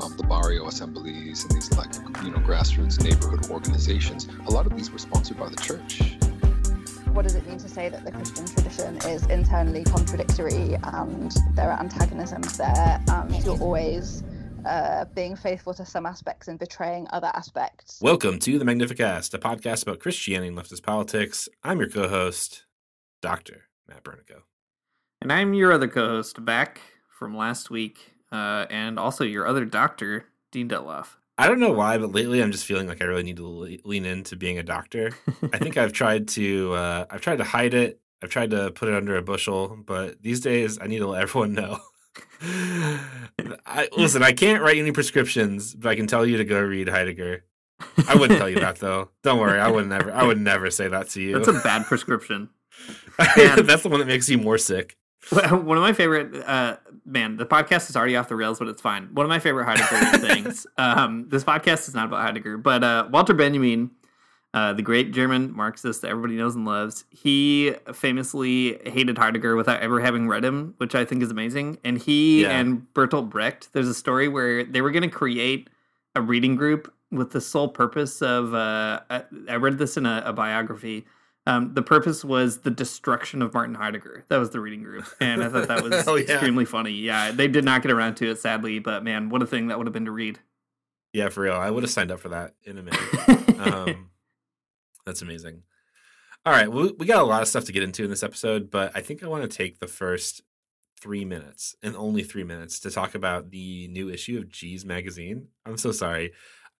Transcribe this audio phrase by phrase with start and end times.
[0.00, 1.92] um, the barrio assemblies and these like
[2.24, 6.16] you know grassroots neighborhood organizations, a lot of these were sponsored by the church.
[7.12, 11.70] What does it mean to say that the Christian tradition is internally contradictory and there
[11.70, 14.22] are antagonisms there and you're always
[14.64, 17.98] uh, being faithful to some aspects and betraying other aspects.
[18.00, 21.48] Welcome to the Magnificast, a podcast about Christianity and leftist politics.
[21.64, 22.66] I'm your co-host,
[23.20, 23.64] Dr.
[23.88, 24.42] Matt Bernico.
[25.20, 30.26] And I'm your other co-host, back from last week, uh, and also your other doctor,
[30.52, 31.16] Dean Detloff.
[31.36, 33.46] I don't know why, but lately I'm just feeling like I really need to
[33.84, 35.12] lean into being a doctor.
[35.52, 38.00] I think I've tried to uh, I've tried to hide it.
[38.22, 41.22] I've tried to put it under a bushel, but these days I need to let
[41.22, 41.78] everyone know.
[43.64, 46.88] I, listen, I can't write any prescriptions, but I can tell you to go read
[46.88, 47.44] Heidegger.
[48.08, 49.10] I wouldn't tell you that though.
[49.22, 50.12] Don't worry, I would never.
[50.12, 51.34] I would never say that to you.
[51.34, 52.50] That's a bad prescription.
[53.36, 54.96] That's the one that makes you more sick.
[55.30, 56.76] One of my favorite, uh,
[57.08, 59.08] man, the podcast is already off the rails, but it's fine.
[59.14, 60.66] One of my favorite Heidegger things.
[60.76, 63.90] Um, this podcast is not about Heidegger, but uh, Walter Benjamin,
[64.52, 69.80] uh, the great German Marxist that everybody knows and loves, he famously hated Heidegger without
[69.80, 71.78] ever having read him, which I think is amazing.
[71.82, 72.58] And he yeah.
[72.58, 75.70] and Bertolt Brecht, there's a story where they were going to create
[76.14, 80.22] a reading group with the sole purpose of, uh, I, I read this in a,
[80.26, 81.06] a biography
[81.48, 84.26] um, the purpose was the destruction of Martin Heidegger.
[84.28, 86.32] That was the reading group, and I thought that was oh, yeah.
[86.32, 86.90] extremely funny.
[86.90, 89.78] Yeah, they did not get around to it, sadly, but man, what a thing that
[89.78, 90.40] would have been to read.
[91.14, 93.60] Yeah, for real, I would have signed up for that in a minute.
[93.60, 94.10] um,
[95.06, 95.62] that's amazing.
[96.44, 98.70] All right, we, we got a lot of stuff to get into in this episode,
[98.70, 100.42] but I think I want to take the first
[101.00, 105.48] three minutes and only three minutes to talk about the new issue of Geez magazine.
[105.64, 106.32] I'm so sorry.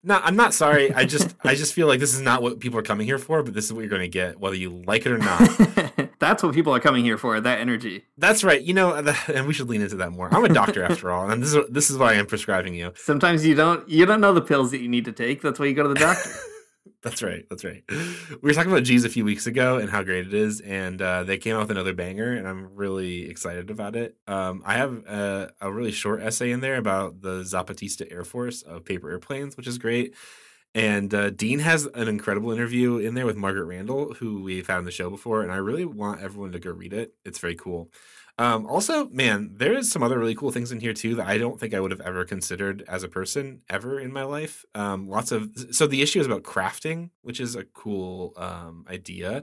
[0.05, 0.93] No, I'm not sorry.
[0.93, 3.43] I just I just feel like this is not what people are coming here for,
[3.43, 6.09] but this is what you're going to get, whether you like it or not.
[6.21, 7.41] That's what people are coming here for.
[7.41, 8.05] That energy.
[8.17, 8.63] That's right.
[8.63, 10.33] You know, and we should lean into that more.
[10.33, 12.93] I'm a doctor after all, and this is this is why I am prescribing you.
[12.97, 15.43] Sometimes you don't you don't know the pills that you need to take.
[15.43, 16.31] That's why you go to the doctor.
[17.03, 17.45] That's right.
[17.49, 17.85] That's right.
[17.89, 21.01] We were talking about Geez a few weeks ago and how great it is, and
[21.01, 24.17] uh, they came out with another banger, and I'm really excited about it.
[24.27, 28.63] Um, I have a, a, really short essay in there about the Zapatista Air Force
[28.63, 30.15] of paper airplanes, which is great.
[30.75, 34.79] And uh, Dean has an incredible interview in there with Margaret Randall, who we've had
[34.79, 37.15] on the show before, and I really want everyone to go read it.
[37.25, 37.91] It's very cool.
[38.39, 41.39] Um, also, man, there is some other really cool things in here too that I
[41.39, 44.65] don't think I would have ever considered as a person ever in my life.
[44.77, 49.43] Um, lots of so the issue is about crafting, which is a cool um, idea,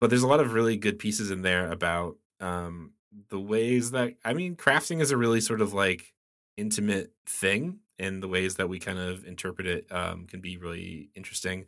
[0.00, 2.92] but there's a lot of really good pieces in there about um,
[3.28, 6.14] the ways that I mean, crafting is a really sort of like
[6.56, 11.10] intimate thing, and the ways that we kind of interpret it um, can be really
[11.14, 11.66] interesting.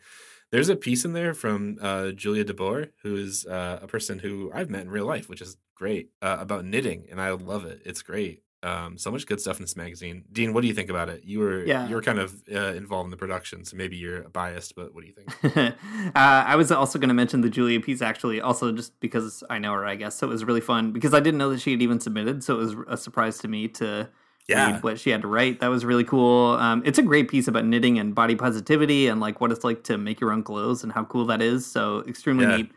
[0.53, 4.51] There's a piece in there from uh, Julia DeBoer, who is uh, a person who
[4.55, 7.83] I've met in real life, which is great, uh, about knitting, and I love it.
[7.85, 8.43] It's great.
[8.63, 10.25] Um, so much good stuff in this magazine.
[10.33, 11.23] Dean, what do you think about it?
[11.25, 11.87] You were yeah.
[11.89, 15.05] you were kind of uh, involved in the production, so maybe you're biased, but what
[15.05, 15.57] do you think?
[15.57, 19.59] uh, I was also going to mention the Julia piece actually, also just because I
[19.59, 20.17] know her, I guess.
[20.17, 22.55] So it was really fun because I didn't know that she had even submitted, so
[22.55, 24.09] it was a surprise to me to
[24.49, 24.73] yeah.
[24.73, 25.61] read what she had to write.
[25.61, 26.53] That was really cool.
[26.53, 29.85] Um, it's a great piece about knitting and body positivity and like what it's like
[29.85, 31.67] to make your own clothes and how cool that is.
[31.67, 32.57] So extremely yeah.
[32.57, 32.73] neat.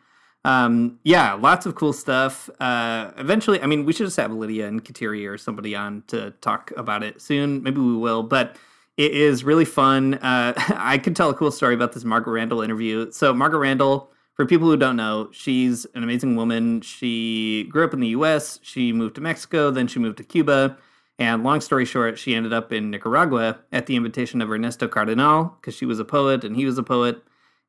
[0.46, 2.50] Um, yeah, lots of cool stuff.
[2.60, 6.32] Uh, eventually, I mean, we should just have Lydia and Kateri or somebody on to
[6.42, 7.62] talk about it soon.
[7.62, 8.56] Maybe we will, but
[8.98, 10.16] it is really fun.
[10.16, 13.12] Uh, I could tell a cool story about this Margaret Randall interview.
[13.12, 16.82] So, Margaret Randall, for people who don't know, she's an amazing woman.
[16.82, 20.78] She grew up in the US, she moved to Mexico, then she moved to Cuba.
[21.20, 25.58] And long story short, she ended up in Nicaragua at the invitation of Ernesto Cardenal
[25.60, 27.22] because she was a poet and he was a poet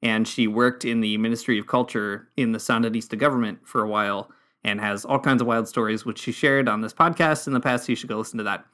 [0.03, 4.31] and she worked in the Ministry of Culture in the Sandinista government for a while
[4.63, 7.61] and has all kinds of wild stories, which she shared on this podcast in the
[7.61, 7.89] past.
[7.89, 8.65] You should go listen to that.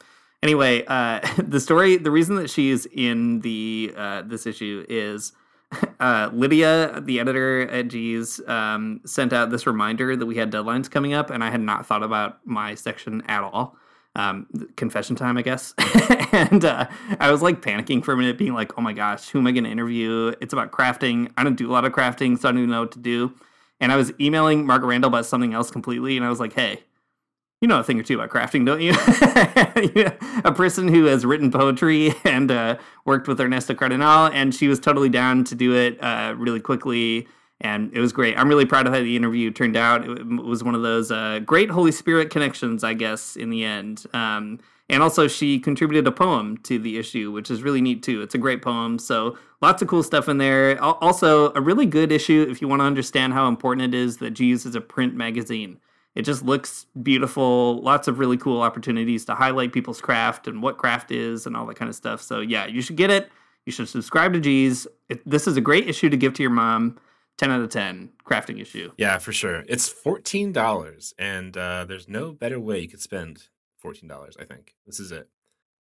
[0.43, 5.33] Anyway, uh, the story, the reason that she's in the uh, this issue is
[6.01, 10.91] uh, Lydia, the editor at Geez, um, sent out this reminder that we had deadlines
[10.91, 13.79] coming up, and I had not thought about my section at all.
[14.17, 14.47] Um,
[14.77, 15.75] confession time, I guess.
[16.33, 16.87] and uh,
[17.21, 19.53] I was like panicking for a minute, being like, "Oh my gosh, who am I
[19.53, 20.33] going to interview?
[20.41, 21.31] It's about crafting.
[21.37, 23.35] I don't do a lot of crafting, so I don't even know what to do."
[23.79, 26.85] And I was emailing Margaret Randall about something else completely, and I was like, "Hey,
[27.61, 28.93] you know a thing or two about crafting, don't you?
[30.45, 34.79] a person who has written poetry and uh, worked with Ernesto Cardenal, and she was
[34.79, 37.27] totally down to do it uh, really quickly,
[37.61, 38.39] and it was great.
[38.39, 40.07] I'm really proud of how the interview turned out.
[40.09, 44.05] It, was one of those uh, great Holy Spirit connections, I guess, in the end.
[44.13, 48.23] Um, and also, she contributed a poem to the issue, which is really neat too.
[48.23, 50.81] It's a great poem, so lots of cool stuff in there.
[50.81, 54.31] Also, a really good issue if you want to understand how important it is that
[54.33, 55.81] Geez is a print magazine
[56.17, 57.81] it just looks beautiful.
[57.83, 61.67] Lots of really cool opportunities to highlight people's craft and what craft is and all
[61.67, 62.23] that kind of stuff.
[62.23, 63.29] So yeah, you should get it.
[63.67, 64.87] You should subscribe to Geez.
[65.27, 66.99] This is a great issue to give to your mom.
[67.39, 68.93] 10 out of 10 crafting issue.
[68.97, 69.65] Yeah, for sure.
[69.69, 73.49] It's $14 and uh, there's no better way you could spend
[73.85, 74.75] $14, I think.
[74.87, 75.29] This is it.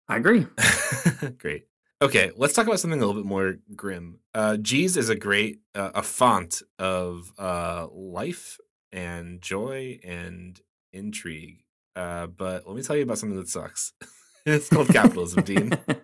[0.08, 0.46] I agree.
[1.38, 1.66] great.
[2.00, 4.18] Okay, let's talk about something a little bit more grim.
[4.34, 8.58] Uh, Geez is a great uh, a font of uh, life
[8.90, 10.60] and joy and
[10.92, 11.62] intrigue.
[11.94, 13.92] Uh, but let me tell you about something that sucks.
[14.46, 15.72] it's called capitalism, Dean.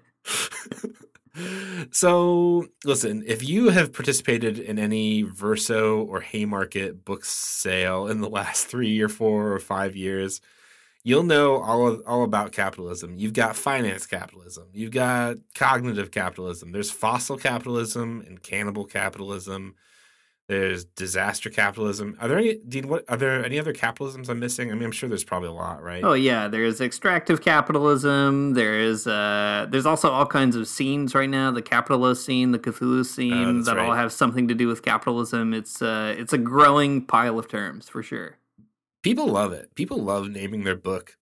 [1.91, 8.29] so, listen, if you have participated in any Verso or Haymarket book sale in the
[8.29, 10.41] last three or four or five years,
[11.05, 13.17] you'll know all of, all about capitalism.
[13.17, 14.69] You've got finance capitalism.
[14.73, 16.73] You've got cognitive capitalism.
[16.73, 19.75] There's fossil capitalism and cannibal capitalism.
[20.49, 22.17] There's disaster capitalism.
[22.19, 22.55] Are there any?
[22.55, 24.71] Dean, what are there any other capitalisms I'm missing?
[24.73, 26.03] I mean, I'm sure there's probably a lot, right?
[26.03, 28.55] Oh yeah, there's extractive capitalism.
[28.55, 31.51] There is uh, there's also all kinds of scenes right now.
[31.51, 33.87] The Capitalocene, the Chthulucene, that right.
[33.87, 35.53] all have something to do with capitalism.
[35.53, 38.39] It's uh, it's a growing pile of terms for sure.
[39.03, 39.75] People love it.
[39.75, 41.18] People love naming their book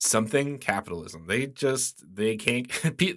[0.00, 1.26] something capitalism.
[1.26, 2.68] They just they can't.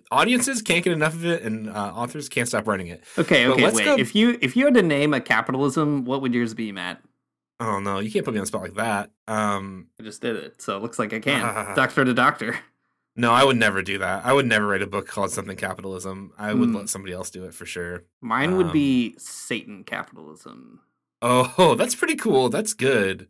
[0.12, 3.03] audiences can't get enough of it, and uh, authors can't stop writing it.
[3.18, 3.85] Okay, okay, wait.
[3.85, 3.97] Go...
[3.97, 7.01] If you if you had to name a capitalism, what would yours be, Matt?
[7.59, 9.12] Oh no, you can't put me on the spot like that.
[9.27, 11.41] Um, I just did it, so it looks like I can.
[11.41, 12.59] Uh, doctor to doctor.
[13.15, 14.25] No, I would never do that.
[14.25, 16.33] I would never write a book called something capitalism.
[16.38, 16.77] I would mm.
[16.77, 18.06] let somebody else do it for sure.
[18.21, 20.81] Mine um, would be Satan capitalism.
[21.21, 22.50] Oh, that's pretty cool.
[22.50, 23.27] That's good.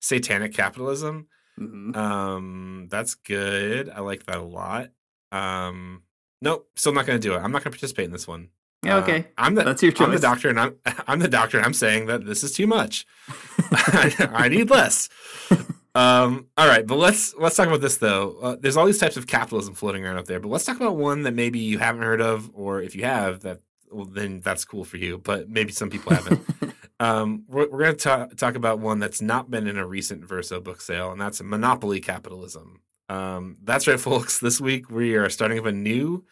[0.00, 1.28] Satanic capitalism.
[1.60, 1.96] Mm-hmm.
[1.96, 3.88] Um, that's good.
[3.88, 4.90] I like that a lot.
[5.32, 6.02] Um,
[6.42, 7.38] nope, still not going to do it.
[7.38, 8.48] I'm not going to participate in this one.
[8.82, 9.20] Yeah, okay.
[9.20, 10.06] Uh, I'm the that's your choice.
[10.06, 10.76] I'm the doctor, and I'm
[11.06, 13.06] I'm the doctor, and I'm saying that this is too much.
[13.70, 15.08] I, I, need less.
[15.94, 18.36] Um, all right, but let's let's talk about this though.
[18.40, 20.96] Uh, there's all these types of capitalism floating around out there, but let's talk about
[20.96, 23.60] one that maybe you haven't heard of, or if you have, that
[23.90, 25.18] well, then that's cool for you.
[25.18, 26.46] But maybe some people haven't.
[26.98, 30.60] Um, we're, we're going to talk about one that's not been in a recent Verso
[30.60, 32.80] book sale, and that's monopoly capitalism.
[33.08, 34.38] Um, that's right, folks.
[34.38, 36.24] This week we are starting up a new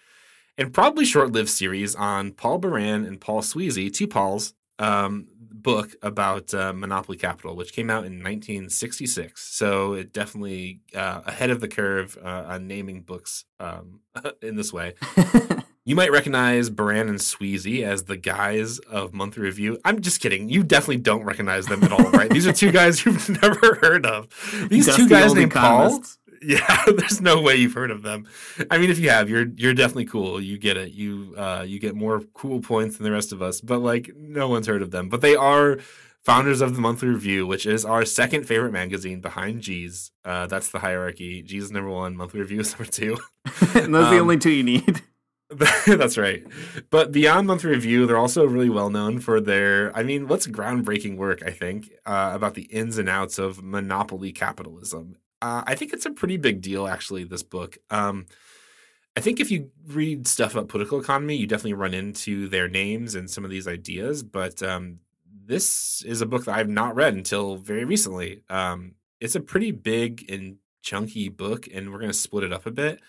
[0.56, 6.54] and probably short-lived series on Paul Baran and Paul Sweezy, two Pauls, um, book about
[6.54, 9.40] uh, monopoly capital, which came out in 1966.
[9.40, 14.00] So it definitely uh, ahead of the curve uh, on naming books um,
[14.42, 14.94] in this way.
[15.86, 19.78] You might recognize Baran and Sweezy as the guys of Monthly Review.
[19.84, 20.48] I'm just kidding.
[20.48, 22.30] You definitely don't recognize them at all, right?
[22.30, 24.28] These are two guys you've never heard of.
[24.70, 26.16] These Dusty two guys named economists.
[26.16, 26.38] Paul.
[26.40, 28.26] Yeah, there's no way you've heard of them.
[28.70, 30.40] I mean, if you have, you're you're definitely cool.
[30.40, 30.92] You get it.
[30.92, 33.60] You uh, you get more cool points than the rest of us.
[33.60, 35.10] But like, no one's heard of them.
[35.10, 35.78] But they are
[36.22, 40.12] founders of the Monthly Review, which is our second favorite magazine behind Geez.
[40.24, 41.42] Uh, that's the hierarchy.
[41.42, 42.16] Geez is number one.
[42.16, 43.18] Monthly Review is number two.
[43.74, 45.02] and those um, the only two you need.
[45.86, 46.44] That's right.
[46.90, 51.16] But beyond monthly review, they're also really well known for their, I mean, what's groundbreaking
[51.16, 55.16] work, I think, uh, about the ins and outs of monopoly capitalism.
[55.40, 57.78] Uh, I think it's a pretty big deal, actually, this book.
[57.90, 58.26] Um,
[59.16, 63.14] I think if you read stuff about political economy, you definitely run into their names
[63.14, 64.22] and some of these ideas.
[64.22, 65.00] But um,
[65.46, 68.42] this is a book that I've not read until very recently.
[68.48, 72.66] Um, it's a pretty big and chunky book, and we're going to split it up
[72.66, 73.00] a bit.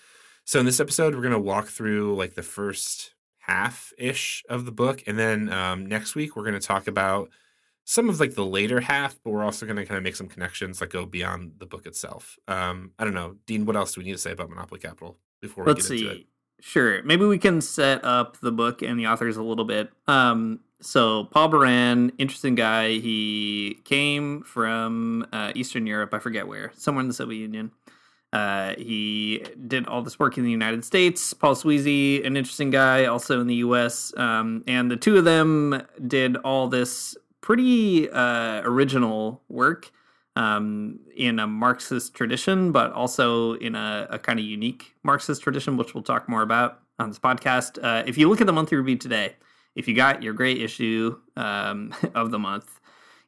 [0.46, 4.72] So in this episode, we're gonna walk through like the first half ish of the
[4.72, 7.30] book, and then um, next week we're gonna talk about
[7.84, 10.80] some of like the later half, but we're also gonna kind of make some connections
[10.80, 12.38] that go beyond the book itself.
[12.48, 13.66] Um, I don't know, Dean.
[13.66, 16.08] What else do we need to say about Monopoly Capital before we Let's get see.
[16.08, 16.28] into it?
[16.62, 17.04] Sure.
[17.04, 19.92] Maybe we can set up the book and the authors a little bit.
[20.08, 22.92] Um, so Paul Baran, interesting guy.
[22.92, 26.14] He came from uh, Eastern Europe.
[26.14, 27.72] I forget where, somewhere in the Soviet Union.
[28.36, 31.34] Uh, he did all this work in the United States.
[31.34, 34.14] Paul Sweezy, an interesting guy, also in the U.S.
[34.18, 39.90] Um, and the two of them did all this pretty uh, original work
[40.36, 45.78] um, in a Marxist tradition, but also in a, a kind of unique Marxist tradition,
[45.78, 47.82] which we'll talk more about on this podcast.
[47.82, 49.38] Uh, if you look at the monthly review today,
[49.76, 52.82] if you got your great issue um, of the month,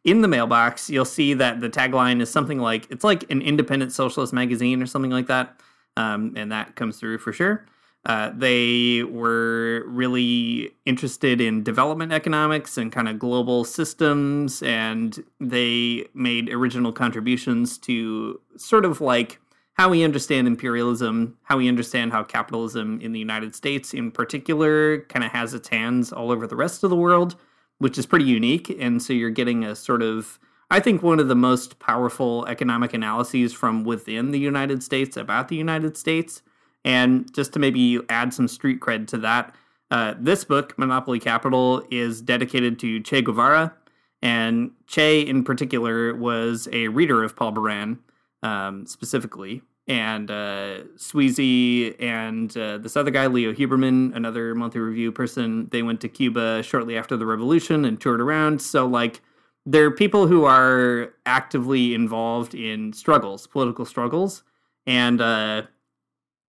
[0.07, 3.91] in the mailbox, you'll see that the tagline is something like it's like an independent
[3.91, 5.59] socialist magazine or something like that.
[5.97, 7.65] Um, and that comes through for sure.
[8.05, 16.05] Uh, they were really interested in development economics and kind of global systems, and they
[16.13, 19.41] made original contributions to sort of like
[19.73, 25.01] how we understand imperialism, how we understand how capitalism in the United States, in particular,
[25.09, 27.35] kind of has its hands all over the rest of the world
[27.79, 28.69] which is pretty unique.
[28.79, 32.93] And so you're getting a sort of, I think, one of the most powerful economic
[32.93, 36.41] analyses from within the United States about the United States.
[36.83, 39.53] And just to maybe add some street cred to that,
[39.91, 43.73] uh, this book, Monopoly Capital, is dedicated to Che Guevara.
[44.21, 47.99] And Che, in particular, was a reader of Paul Baran
[48.43, 55.11] um, specifically and uh, Sweezy and uh, this other guy, Leo Huberman, another monthly review
[55.11, 58.61] person, they went to Cuba shortly after the revolution and toured around.
[58.61, 59.21] So, like,
[59.65, 64.43] they're people who are actively involved in struggles, political struggles.
[64.85, 65.63] And uh,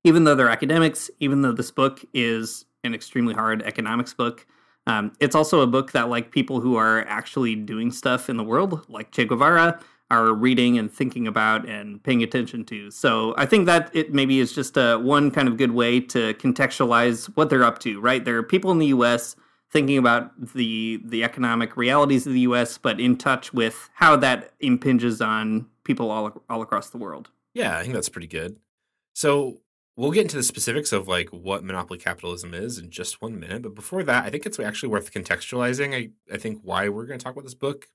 [0.03, 4.47] even though they're academics, even though this book is an extremely hard economics book,
[4.87, 8.45] um, it's also a book that, like, people who are actually doing stuff in the
[8.45, 9.79] world, like Che Guevara,
[10.11, 12.91] are reading and thinking about and paying attention to.
[12.91, 16.35] So I think that it maybe is just a one kind of good way to
[16.35, 18.25] contextualize what they're up to, right?
[18.25, 19.37] There are people in the US
[19.71, 24.53] thinking about the the economic realities of the US, but in touch with how that
[24.61, 27.31] impinges on people all all across the world.
[27.53, 28.57] Yeah, I think that's pretty good.
[29.15, 29.61] So
[29.97, 33.63] we'll get into the specifics of like what monopoly capitalism is in just one minute.
[33.63, 35.95] But before that, I think it's actually worth contextualizing.
[35.95, 37.89] I, I think why we're going to talk about this book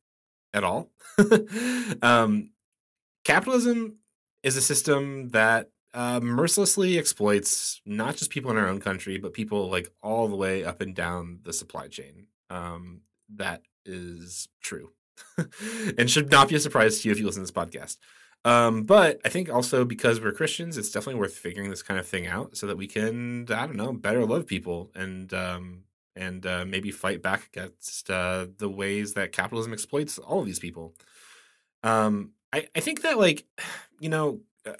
[0.53, 0.91] at all.
[2.01, 2.51] um,
[3.23, 3.97] capitalism
[4.43, 9.33] is a system that uh, mercilessly exploits not just people in our own country, but
[9.33, 12.27] people like all the way up and down the supply chain.
[12.49, 13.01] Um,
[13.35, 14.91] that is true
[15.97, 17.97] and should not be a surprise to you if you listen to this podcast.
[18.45, 22.07] Um, but I think also because we're Christians, it's definitely worth figuring this kind of
[22.07, 25.83] thing out so that we can, I don't know, better love people and um,
[26.15, 30.59] and uh, maybe fight back against uh, the ways that capitalism exploits all of these
[30.59, 30.93] people.
[31.83, 33.45] Um, I, I think that like
[33.99, 34.73] you know uh,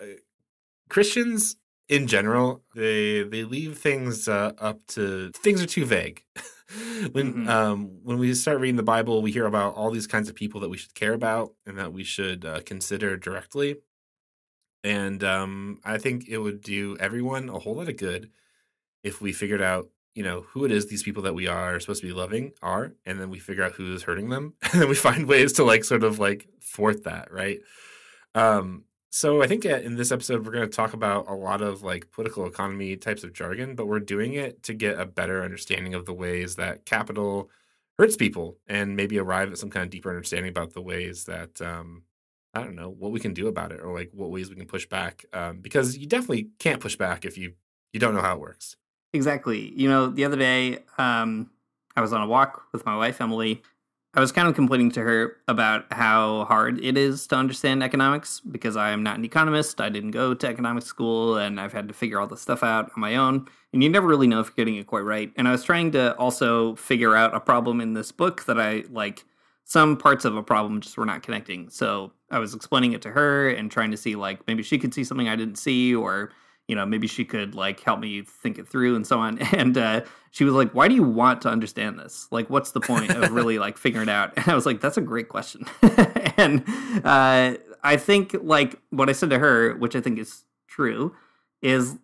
[0.89, 1.55] Christians
[1.89, 6.23] in general they they leave things uh, up to things are too vague.
[7.11, 7.49] when mm-hmm.
[7.49, 10.61] um, when we start reading the Bible, we hear about all these kinds of people
[10.61, 13.77] that we should care about and that we should uh, consider directly.
[14.83, 18.31] And um, I think it would do everyone a whole lot of good
[19.03, 22.01] if we figured out you know who it is these people that we are supposed
[22.01, 24.89] to be loving are and then we figure out who is hurting them and then
[24.89, 27.59] we find ways to like sort of like thwart that right?
[28.35, 31.61] Um so i think uh, in this episode we're going to talk about a lot
[31.61, 35.43] of like political economy types of jargon but we're doing it to get a better
[35.43, 37.47] understanding of the ways that capital
[37.99, 41.61] hurts people and maybe arrive at some kind of deeper understanding about the ways that
[41.61, 42.01] um
[42.55, 44.65] i don't know what we can do about it or like what ways we can
[44.65, 47.53] push back um, because you definitely can't push back if you
[47.91, 48.77] you don't know how it works
[49.13, 49.71] Exactly.
[49.75, 51.49] You know, the other day, um,
[51.95, 53.61] I was on a walk with my wife, Emily.
[54.15, 58.39] I was kind of complaining to her about how hard it is to understand economics
[58.39, 59.81] because I am not an economist.
[59.81, 62.91] I didn't go to economics school and I've had to figure all this stuff out
[62.95, 63.47] on my own.
[63.71, 65.31] And you never really know if you're getting it quite right.
[65.35, 68.83] And I was trying to also figure out a problem in this book that I
[68.91, 69.23] like
[69.65, 71.69] some parts of a problem just were not connecting.
[71.69, 74.93] So I was explaining it to her and trying to see like maybe she could
[74.93, 76.31] see something I didn't see or
[76.67, 79.39] you know maybe she could like help me think it through and so on.
[79.53, 80.01] And uh,
[80.31, 82.27] she was like why do you want to understand this?
[82.31, 84.33] Like what's the point of really like figuring it out?
[84.37, 85.65] And i was like that's a great question.
[86.37, 86.63] And
[87.03, 91.15] uh, i think like what i said to her which i think is true
[91.61, 91.97] is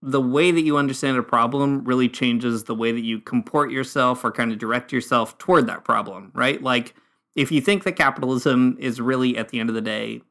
[0.00, 4.24] the way that you understand a problem really changes the way that you comport yourself
[4.24, 6.62] or kind of direct yourself toward that problem right?
[6.62, 6.94] Like
[7.36, 10.22] if you think that capitalism is really at the end of the day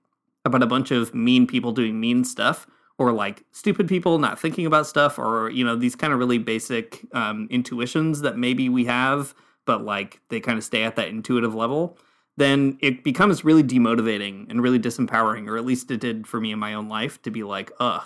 [0.44, 4.66] about a bunch of mean people doing mean stuff or like stupid people not thinking
[4.66, 8.86] about stuff or you know these kind of really basic um, intuitions that maybe we
[8.86, 9.34] have
[9.66, 11.98] but like they kind of stay at that intuitive level
[12.38, 16.52] then it becomes really demotivating and really disempowering or at least it did for me
[16.52, 18.04] in my own life to be like ugh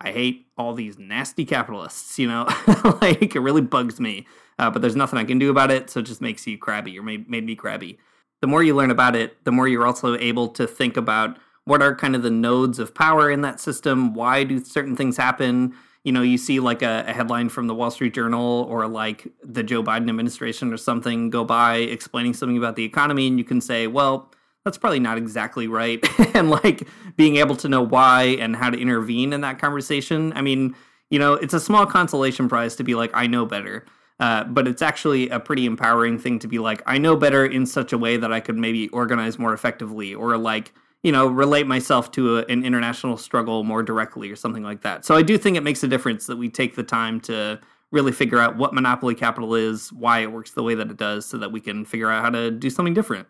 [0.00, 2.46] i hate all these nasty capitalists you know?
[3.00, 4.26] Like it really bugs me
[4.58, 6.98] uh, but there's nothing i can do about it so it just makes you crabby
[6.98, 7.98] or made, made me crabby.
[8.40, 11.82] The more you learn about it the more you're also able to think about what
[11.82, 14.14] are kind of the nodes of power in that system?
[14.14, 15.74] Why do certain things happen?
[16.04, 19.26] You know, you see like a, a headline from the Wall Street Journal or like
[19.42, 23.44] the Joe Biden administration or something go by explaining something about the economy, and you
[23.44, 24.30] can say, well,
[24.64, 26.04] that's probably not exactly right.
[26.34, 30.32] and like being able to know why and how to intervene in that conversation.
[30.34, 30.76] I mean,
[31.10, 33.84] you know, it's a small consolation prize to be like, I know better.
[34.20, 37.66] Uh, but it's actually a pretty empowering thing to be like, I know better in
[37.66, 41.66] such a way that I could maybe organize more effectively or like, you know, relate
[41.66, 45.04] myself to a, an international struggle more directly or something like that.
[45.04, 47.60] So I do think it makes a difference that we take the time to
[47.92, 51.26] really figure out what monopoly capital is, why it works the way that it does,
[51.26, 53.28] so that we can figure out how to do something different.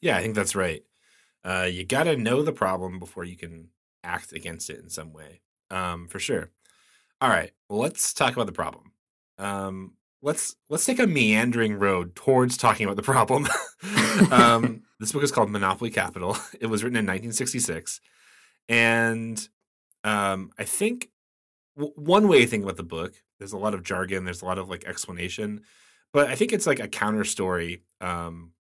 [0.00, 0.82] Yeah, I think that's right.
[1.44, 3.68] Uh, you got to know the problem before you can
[4.02, 6.50] act against it in some way, um, for sure.
[7.20, 8.92] All right, well, let's talk about the problem.
[9.38, 13.46] Um, let's let's take a meandering road towards talking about the problem.
[14.30, 16.36] um, this book is called Monopoly Capital.
[16.60, 18.00] It was written in 1966,
[18.68, 19.48] and
[20.02, 21.10] um, I think
[21.76, 23.14] w- one way to think about the book.
[23.38, 24.24] There's a lot of jargon.
[24.24, 25.62] There's a lot of like explanation,
[26.12, 28.52] but I think it's like a counter story um,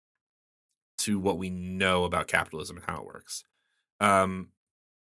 [1.00, 3.46] to what we know about capitalism and how it works.
[4.02, 4.50] Um,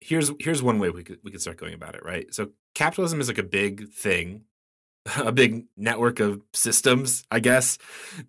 [0.00, 2.32] here's here's one way we could we could start going about it, right?
[2.32, 4.42] So capitalism is like a big thing,
[5.16, 7.78] a big network of systems, I guess,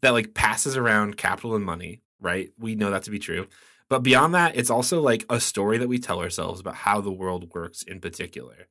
[0.01, 2.51] that like passes around capital and money, right?
[2.57, 3.47] We know that to be true.
[3.89, 7.11] But beyond that, it's also like a story that we tell ourselves about how the
[7.11, 8.67] world works in particular.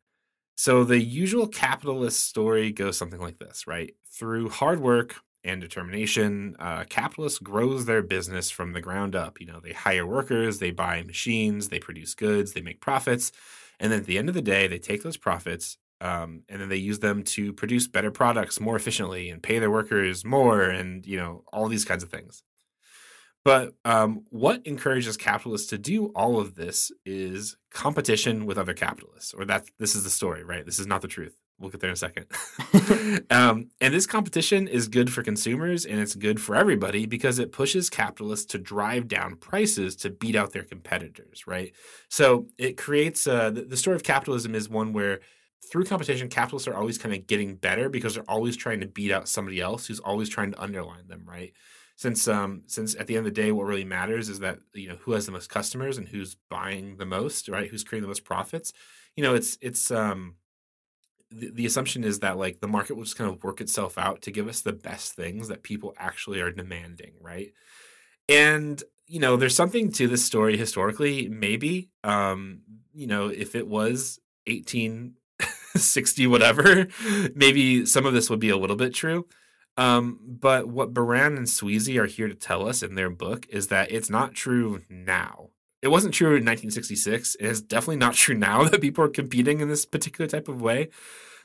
[0.56, 3.94] So the usual capitalist story goes something like this, right?
[4.10, 9.40] Through hard work, and determination, uh, capitalists grows their business from the ground up.
[9.40, 13.32] You know, they hire workers, they buy machines, they produce goods, they make profits,
[13.80, 16.68] and then at the end of the day, they take those profits um, and then
[16.68, 21.06] they use them to produce better products more efficiently and pay their workers more, and
[21.06, 22.42] you know, all these kinds of things.
[23.44, 29.34] But um, what encourages capitalists to do all of this is competition with other capitalists,
[29.34, 30.64] or that this is the story, right?
[30.64, 31.36] This is not the truth.
[31.58, 32.26] We'll get there in a second.
[33.30, 37.52] um, and this competition is good for consumers and it's good for everybody because it
[37.52, 41.72] pushes capitalists to drive down prices to beat out their competitors, right?
[42.08, 45.20] So it creates uh, the, the story of capitalism is one where
[45.70, 49.12] through competition, capitalists are always kind of getting better because they're always trying to beat
[49.12, 51.52] out somebody else who's always trying to underline them, right?
[51.96, 54.88] Since um, since at the end of the day, what really matters is that you
[54.88, 57.68] know who has the most customers and who's buying the most, right?
[57.68, 58.72] Who's creating the most profits.
[59.16, 60.36] You know, it's it's um,
[61.30, 64.22] the, the assumption is that like the market will just kind of work itself out
[64.22, 67.52] to give us the best things that people actually are demanding, right?
[68.28, 71.90] And you know, there's something to this story historically, maybe.
[72.02, 72.62] Um,
[72.94, 76.88] you know, if it was 1860 whatever,
[77.34, 79.26] maybe some of this would be a little bit true.
[79.76, 83.68] Um, but what Baran and Sweezy are here to tell us in their book is
[83.68, 85.50] that it's not true now.
[85.80, 87.36] It wasn't true in 1966.
[87.36, 90.60] It is definitely not true now that people are competing in this particular type of
[90.60, 90.90] way.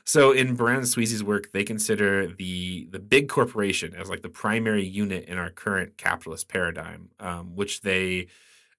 [0.04, 4.30] So in Baran and Sweezy's work, they consider the the big corporation as like the
[4.30, 8.28] primary unit in our current capitalist paradigm, um, which they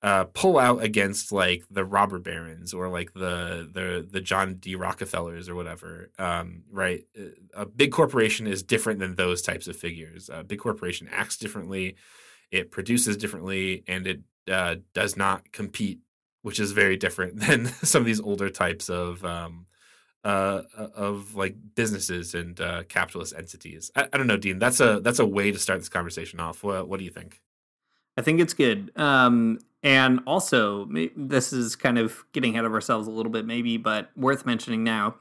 [0.02, 4.76] uh, pull out against like the robber barons or like the the the John D.
[4.76, 6.10] Rockefellers or whatever.
[6.18, 7.04] Um, right?
[7.54, 10.30] A big corporation is different than those types of figures.
[10.32, 11.98] A big corporation acts differently,
[12.52, 16.00] it produces differently, and it uh, does not compete,
[16.44, 19.66] which is very different than some of these older types of um,
[20.24, 23.92] uh, uh, of like businesses and uh, capitalist entities.
[23.96, 24.60] I, I, don't know, Dean.
[24.60, 26.64] That's a that's a way to start this conversation off.
[26.64, 27.42] What, what do you think?
[28.18, 28.92] I think it's good.
[28.98, 33.78] Um, and also, this is kind of getting ahead of ourselves a little bit, maybe,
[33.78, 35.16] but worth mentioning now.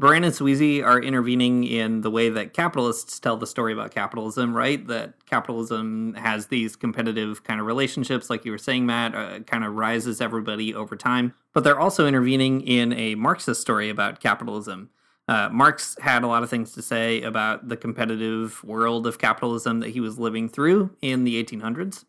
[0.00, 4.54] Baran and Sweezy are intervening in the way that capitalists tell the story about capitalism,
[4.54, 4.84] right?
[4.88, 9.64] That capitalism has these competitive kind of relationships, like you were saying, Matt, uh, kind
[9.64, 11.32] of rises everybody over time.
[11.52, 14.90] But they're also intervening in a Marxist story about capitalism.
[15.28, 19.78] Uh, Marx had a lot of things to say about the competitive world of capitalism
[19.78, 22.04] that he was living through in the 1800s.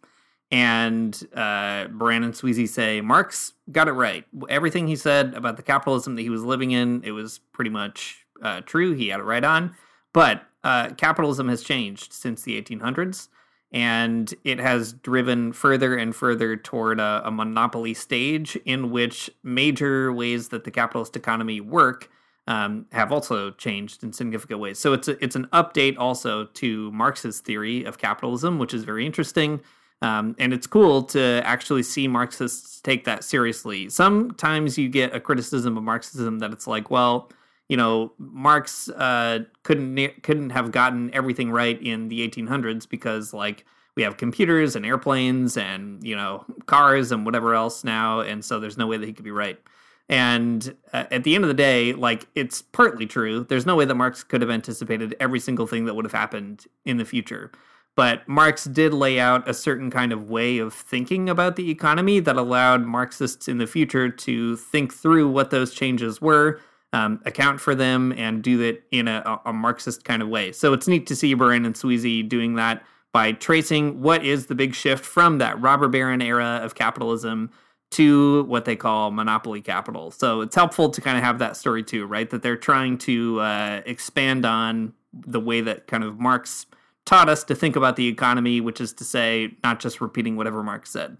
[0.52, 4.26] And uh, Baran and Sweezy say Marx got it right.
[4.48, 8.26] Everything he said about the capitalism that he was living in, it was pretty much
[8.42, 8.94] uh, true.
[8.94, 9.76] He had it right on.
[10.14, 13.28] But uh, capitalism has changed since the 1800s,
[13.72, 20.14] and it has driven further and further toward a, a monopoly stage in which major
[20.14, 22.10] ways that the capitalist economy work
[22.48, 24.80] um, have also changed in significant ways.
[24.80, 29.06] So it's a, it's an update also to Marx's theory of capitalism, which is very
[29.06, 29.62] interesting.
[30.02, 33.90] Um, and it's cool to actually see Marxists take that seriously.
[33.90, 37.32] Sometimes you get a criticism of Marxism that it's like, well,
[37.70, 43.66] you know, Marx uh, couldn't couldn't have gotten everything right in the 1800s because, like,
[43.96, 48.60] we have computers and airplanes and you know cars and whatever else now, and so
[48.60, 49.60] there's no way that he could be right.
[50.08, 53.46] And uh, at the end of the day, like it's partly true.
[53.48, 56.66] There's no way that Marx could have anticipated every single thing that would have happened
[56.86, 57.52] in the future.
[57.96, 62.20] But Marx did lay out a certain kind of way of thinking about the economy
[62.20, 66.60] that allowed Marxists in the future to think through what those changes were,
[66.92, 70.52] um, account for them, and do it in a, a, Marxist kind of way.
[70.52, 74.56] So it's neat to see Baran and Sweezy doing that by tracing what is the
[74.56, 77.50] big shift from that robber baron era of capitalism
[77.92, 80.12] to what they call monopoly capital.
[80.12, 82.30] So it's helpful to kind of have that story too, right?
[82.30, 86.66] That they're trying to uh, expand on the way that kind of Marx
[87.06, 90.64] taught us to think about the economy, which is to say, not just repeating whatever
[90.64, 91.18] Marx said.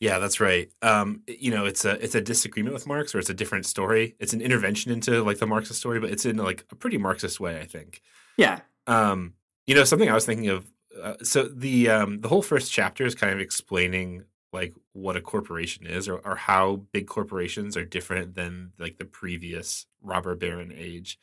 [0.00, 0.70] Yeah, that's right.
[0.82, 4.16] Um, you know, it's a it's a disagreement with Marx, or it's a different story.
[4.18, 7.40] It's an intervention into like the Marxist story, but it's in like a pretty Marxist
[7.40, 8.02] way, I think.
[8.36, 8.60] Yeah.
[8.86, 9.34] Um,
[9.66, 10.70] you know, something I was thinking of.
[11.00, 15.20] Uh, so the um, the whole first chapter is kind of explaining like what a
[15.20, 20.72] corporation is, or, or how big corporations are different than like the previous robber baron
[20.76, 21.18] age.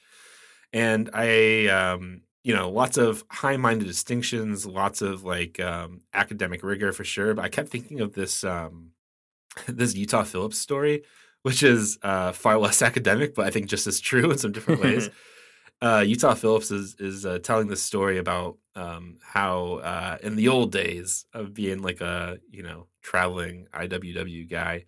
[0.73, 6.91] And I um, you know, lots of high-minded distinctions, lots of like um, academic rigor
[6.91, 7.33] for sure.
[7.33, 8.91] But I kept thinking of this um,
[9.67, 11.03] this Utah Phillips story,
[11.43, 14.81] which is uh, far less academic, but I think just as true in some different
[14.81, 15.09] ways.
[15.81, 20.47] uh, Utah Phillips is is uh, telling this story about um, how uh, in the
[20.47, 24.85] old days of being like a you know traveling IWW guy,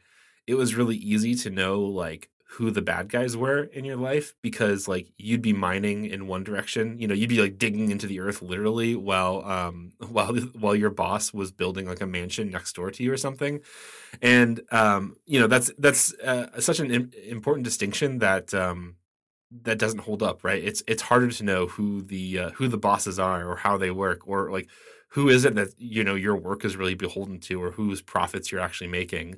[0.48, 4.36] it was really easy to know like who the bad guys were in your life
[4.44, 7.00] because like you'd be mining in one direction.
[7.00, 10.92] You know you'd be like digging into the earth literally while um while while your
[10.92, 13.62] boss was building like a mansion next door to you or something.
[14.22, 18.96] And um you know that's that's uh, such an Im- important distinction that um
[19.64, 20.64] that doesn't hold up right?
[20.64, 23.92] It's it's harder to know who the uh, who the bosses are or how they
[23.92, 24.70] work or like
[25.10, 28.52] who is it that you know your work is really beholden to or whose profits
[28.52, 29.38] you're actually making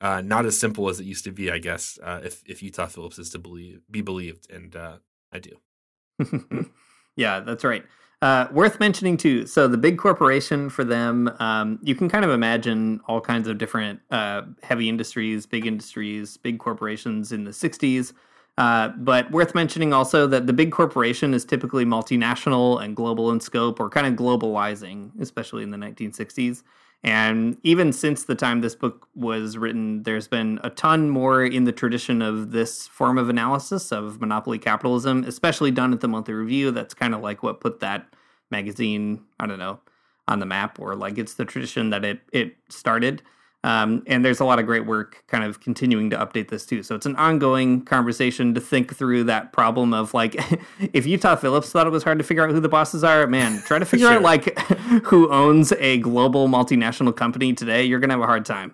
[0.00, 1.98] uh, not as simple as it used to be, I guess.
[2.02, 4.96] Uh, if if Utah Phillips is to believe be believed, and uh,
[5.32, 6.70] I do.
[7.16, 7.84] yeah, that's right.
[8.22, 9.46] Uh, worth mentioning too.
[9.46, 13.58] So the big corporation for them, um, you can kind of imagine all kinds of
[13.58, 18.12] different uh, heavy industries, big industries, big corporations in the '60s.
[18.58, 23.40] Uh, but worth mentioning also that the big corporation is typically multinational and global in
[23.40, 26.62] scope, or kind of globalizing, especially in the 1960s.
[27.06, 31.62] And even since the time this book was written, there's been a ton more in
[31.62, 36.34] the tradition of this form of analysis of monopoly capitalism, especially done at the monthly
[36.34, 36.72] review.
[36.72, 38.12] That's kind of like what put that
[38.50, 39.78] magazine, I don't know,
[40.26, 43.22] on the map, or like it's the tradition that it it started.
[43.66, 46.84] Um, and there's a lot of great work kind of continuing to update this too.
[46.84, 50.36] So it's an ongoing conversation to think through that problem of like,
[50.92, 53.60] if Utah Phillips thought it was hard to figure out who the bosses are, man,
[53.62, 54.18] try to figure sure.
[54.18, 54.56] out like
[55.06, 57.84] who owns a global multinational company today.
[57.84, 58.72] You're going to have a hard time.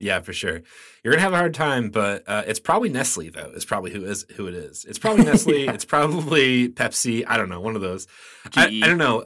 [0.00, 0.60] Yeah, for sure.
[1.02, 3.50] You're gonna have a hard time, but uh, it's probably Nestle though.
[3.54, 4.84] It's probably who is who it is.
[4.86, 5.64] It's probably Nestle.
[5.64, 5.72] yeah.
[5.72, 7.24] It's probably Pepsi.
[7.26, 7.60] I don't know.
[7.60, 8.06] One of those.
[8.54, 9.24] I, I, don't know.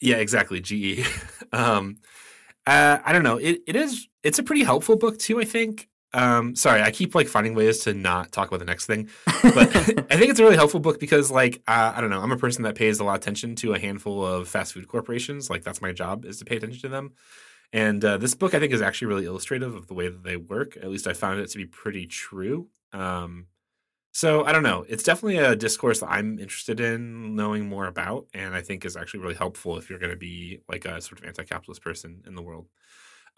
[0.00, 0.60] Yeah, exactly.
[0.60, 1.04] GE.
[1.52, 1.96] um,
[2.66, 3.36] uh, I don't know.
[3.36, 4.08] It it is.
[4.22, 5.40] It's a pretty helpful book too.
[5.40, 5.88] I think.
[6.14, 9.56] Um, sorry, I keep like finding ways to not talk about the next thing, but
[10.10, 12.36] I think it's a really helpful book because, like, uh, I don't know, I'm a
[12.36, 15.48] person that pays a lot of attention to a handful of fast food corporations.
[15.48, 17.12] Like, that's my job is to pay attention to them.
[17.72, 20.36] And uh, this book, I think, is actually really illustrative of the way that they
[20.36, 20.76] work.
[20.76, 22.68] At least I found it to be pretty true.
[22.92, 23.46] Um,
[24.12, 24.84] so I don't know.
[24.88, 28.96] It's definitely a discourse that I'm interested in knowing more about, and I think is
[28.96, 32.34] actually really helpful if you're going to be like a sort of anti-capitalist person in
[32.34, 32.66] the world.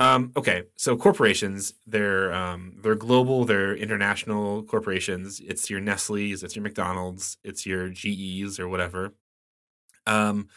[0.00, 5.40] Um, okay, so corporations, they're um, they're global, they're international corporations.
[5.40, 9.14] It's your Nestle's, it's your McDonald's, it's your GEs or whatever.
[10.06, 10.48] Um,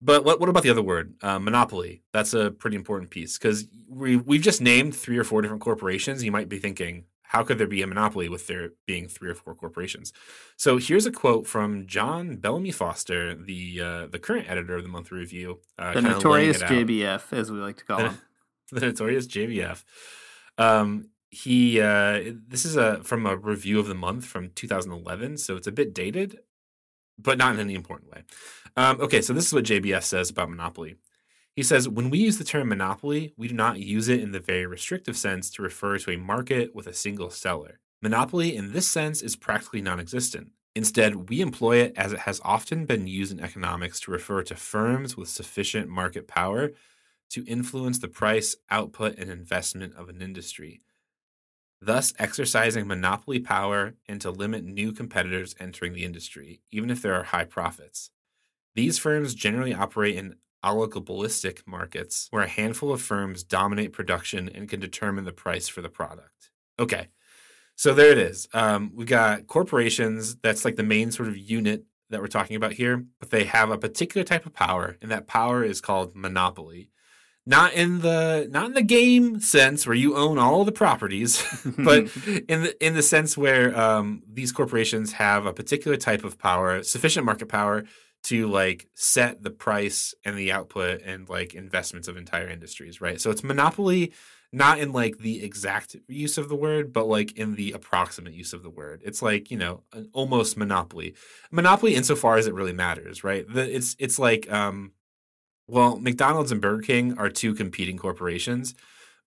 [0.00, 2.02] but what what about the other word, uh, monopoly?
[2.12, 6.22] That's a pretty important piece because we we've just named three or four different corporations.
[6.22, 9.34] You might be thinking, how could there be a monopoly with there being three or
[9.34, 10.14] four corporations?
[10.56, 14.88] So here's a quote from John Bellamy Foster, the uh, the current editor of the
[14.88, 18.18] Monthly Review, uh, the notorious JBF, as we like to call him,
[18.72, 19.84] the notorious JBF.
[20.56, 25.56] Um, he uh, this is a from a review of the month from 2011, so
[25.56, 26.38] it's a bit dated,
[27.18, 28.22] but not in any important way.
[28.74, 30.96] Um, okay, so this is what JBF says about monopoly.
[31.58, 34.38] He says, when we use the term monopoly, we do not use it in the
[34.38, 37.80] very restrictive sense to refer to a market with a single seller.
[38.00, 40.52] Monopoly, in this sense, is practically non existent.
[40.76, 44.54] Instead, we employ it as it has often been used in economics to refer to
[44.54, 46.70] firms with sufficient market power
[47.30, 50.80] to influence the price, output, and investment of an industry,
[51.80, 57.14] thus exercising monopoly power and to limit new competitors entering the industry, even if there
[57.14, 58.12] are high profits.
[58.76, 60.36] These firms generally operate in
[60.68, 65.80] oligopolistic markets where a handful of firms dominate production and can determine the price for
[65.82, 66.50] the product.
[66.78, 67.08] Okay,
[67.74, 68.48] so there it is.
[68.52, 70.36] Um, we got corporations.
[70.36, 73.70] That's like the main sort of unit that we're talking about here, but they have
[73.70, 76.90] a particular type of power, and that power is called monopoly.
[77.46, 81.42] Not in the not in the game sense where you own all the properties,
[81.78, 86.38] but in the in the sense where um, these corporations have a particular type of
[86.38, 87.84] power, sufficient market power
[88.24, 93.20] to like set the price and the output and like investments of entire industries, right?
[93.20, 94.12] So it's monopoly
[94.52, 98.52] not in like the exact use of the word, but like in the approximate use
[98.52, 99.02] of the word.
[99.04, 101.14] It's like, you know, an almost monopoly.
[101.50, 103.46] Monopoly insofar as it really matters, right?
[103.46, 104.92] The, it's it's like um
[105.66, 108.74] well, McDonald's and Burger King are two competing corporations,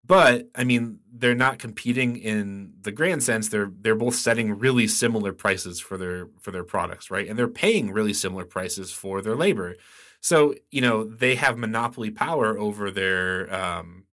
[0.03, 3.49] but I mean, they're not competing in the grand sense.
[3.49, 7.27] They're they're both setting really similar prices for their for their products, right?
[7.27, 9.75] And they're paying really similar prices for their labor.
[10.21, 14.05] So, you know, they have monopoly power over their um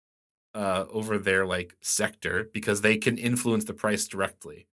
[0.54, 4.66] uh, over their like sector because they can influence the price directly.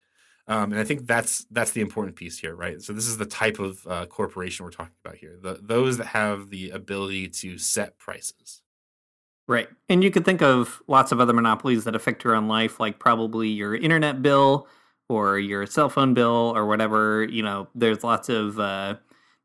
[0.48, 2.82] Um, and I think that's that's the important piece here, right?
[2.82, 6.08] So this is the type of uh, corporation we're talking about here: the those that
[6.08, 8.62] have the ability to set prices.
[9.48, 12.80] Right, and you could think of lots of other monopolies that affect your own life,
[12.80, 14.68] like probably your internet bill
[15.08, 17.24] or your cell phone bill or whatever.
[17.26, 18.96] You know, there's lots of uh,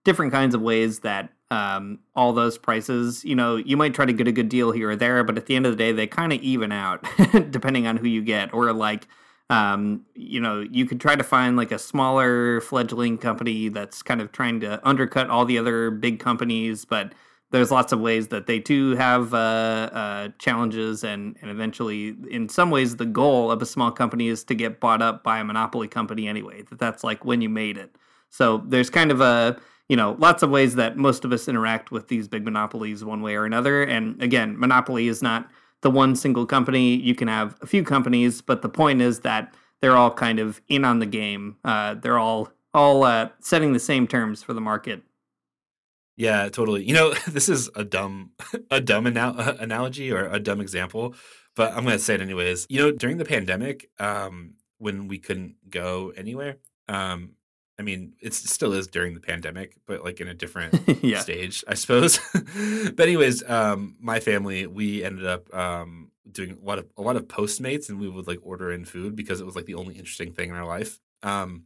[0.04, 3.24] different kinds of ways that um, all those prices.
[3.24, 5.46] You know, you might try to get a good deal here or there, but at
[5.46, 7.06] the end of the day, they kind of even out
[7.50, 8.54] depending on who you get.
[8.54, 9.06] Or like,
[9.50, 14.20] um, you know, you could try to find like a smaller fledgling company that's kind
[14.20, 17.12] of trying to undercut all the other big companies, but
[17.50, 19.36] there's lots of ways that they too have uh,
[19.92, 24.44] uh, challenges, and and eventually, in some ways, the goal of a small company is
[24.44, 26.62] to get bought up by a monopoly company anyway.
[26.62, 27.94] That that's like when you made it.
[28.30, 29.60] So there's kind of a
[29.90, 33.22] you know, lots of ways that most of us interact with these big monopolies one
[33.22, 33.82] way or another.
[33.82, 36.94] And again, monopoly is not the one single company.
[36.94, 40.60] You can have a few companies, but the point is that they're all kind of
[40.68, 41.56] in on the game.
[41.64, 45.02] Uh, they're all all uh, setting the same terms for the market.
[46.20, 46.84] Yeah, totally.
[46.84, 48.32] You know, this is a dumb
[48.70, 51.14] a dumb ana- analogy or a dumb example,
[51.56, 52.66] but I'm going to say it anyways.
[52.68, 57.36] You know, during the pandemic, um, when we couldn't go anywhere, um,
[57.78, 61.20] I mean, it still is during the pandemic, but like in a different yeah.
[61.20, 62.20] stage, I suppose.
[62.34, 67.16] but anyways, um, my family we ended up um, doing a lot of a lot
[67.16, 69.94] of Postmates, and we would like order in food because it was like the only
[69.94, 71.00] interesting thing in our life.
[71.22, 71.64] Um,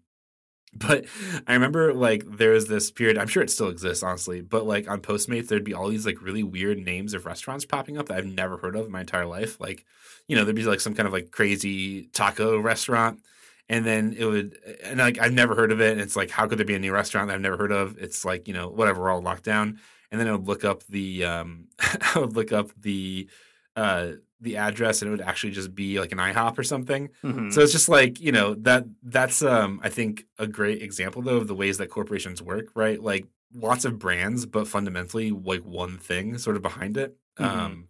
[0.78, 1.04] but
[1.46, 3.18] I remember like there was this period.
[3.18, 4.40] I'm sure it still exists, honestly.
[4.40, 7.98] But like on Postmates, there'd be all these like really weird names of restaurants popping
[7.98, 9.60] up that I've never heard of in my entire life.
[9.60, 9.84] Like,
[10.26, 13.20] you know, there'd be like some kind of like crazy taco restaurant
[13.68, 15.92] and then it would and like I've never heard of it.
[15.92, 17.98] And it's like, how could there be a new restaurant that I've never heard of?
[17.98, 19.78] It's like, you know, whatever, we're all locked down.
[20.10, 23.28] And then I would look up the um I would look up the
[23.76, 24.12] uh
[24.44, 27.09] the address and it would actually just be like an IHOP or something.
[27.24, 27.50] Mm-hmm.
[27.50, 31.38] So it's just like, you know, that that's um I think a great example though
[31.38, 33.02] of the ways that corporations work, right?
[33.02, 37.16] Like lots of brands, but fundamentally like one thing sort of behind it.
[37.38, 37.59] Mm-hmm.
[37.59, 37.88] Um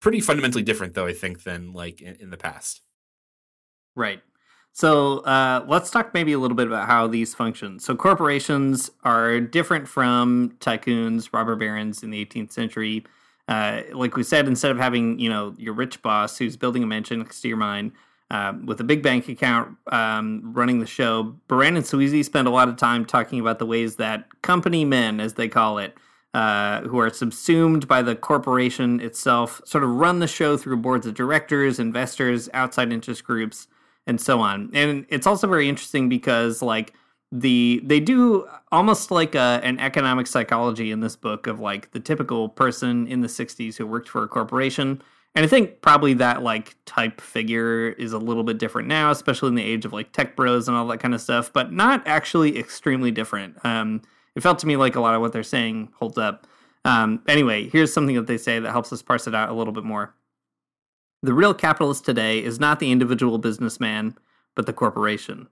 [0.00, 2.82] pretty fundamentally different though, I think, than like in, in the past.
[3.94, 4.22] Right.
[4.72, 7.80] So uh, let's talk maybe a little bit about how these function.
[7.80, 13.04] So corporations are different from tycoons, robber barons in the 18th century.
[13.50, 16.86] Uh, like we said, instead of having you know your rich boss who's building a
[16.86, 17.92] mansion next to your mine
[18.30, 22.50] uh, with a big bank account um, running the show, Baran and Sweezy spend a
[22.50, 25.96] lot of time talking about the ways that company men, as they call it,
[26.32, 31.04] uh, who are subsumed by the corporation itself, sort of run the show through boards
[31.04, 33.66] of directors, investors, outside interest groups
[34.06, 34.70] and so on.
[34.72, 36.94] And it's also very interesting because like
[37.32, 42.00] the they do almost like a, an economic psychology in this book of like the
[42.00, 45.02] typical person in the 60s who worked for a corporation.
[45.34, 49.48] And I think probably that like type figure is a little bit different now, especially
[49.48, 52.02] in the age of like tech bros and all that kind of stuff, but not
[52.06, 53.64] actually extremely different.
[53.64, 54.02] Um,
[54.34, 56.48] it felt to me like a lot of what they're saying holds up.
[56.84, 59.72] Um, anyway, here's something that they say that helps us parse it out a little
[59.72, 60.14] bit more.
[61.22, 64.16] The real capitalist today is not the individual businessman,
[64.56, 65.48] but the corporation.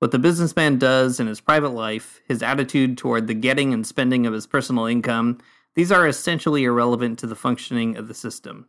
[0.00, 4.24] What the businessman does in his private life, his attitude toward the getting and spending
[4.24, 5.36] of his personal income,
[5.74, 8.66] these are essentially irrelevant to the functioning of the system.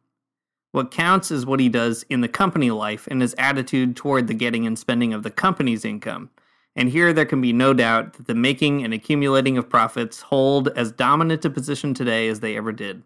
[0.74, 4.34] What counts is what he does in the company life and his attitude toward the
[4.34, 6.32] getting and spending of the company's income.
[6.76, 10.68] And here there can be no doubt that the making and accumulating of profits hold
[10.76, 13.04] as dominant a position today as they ever did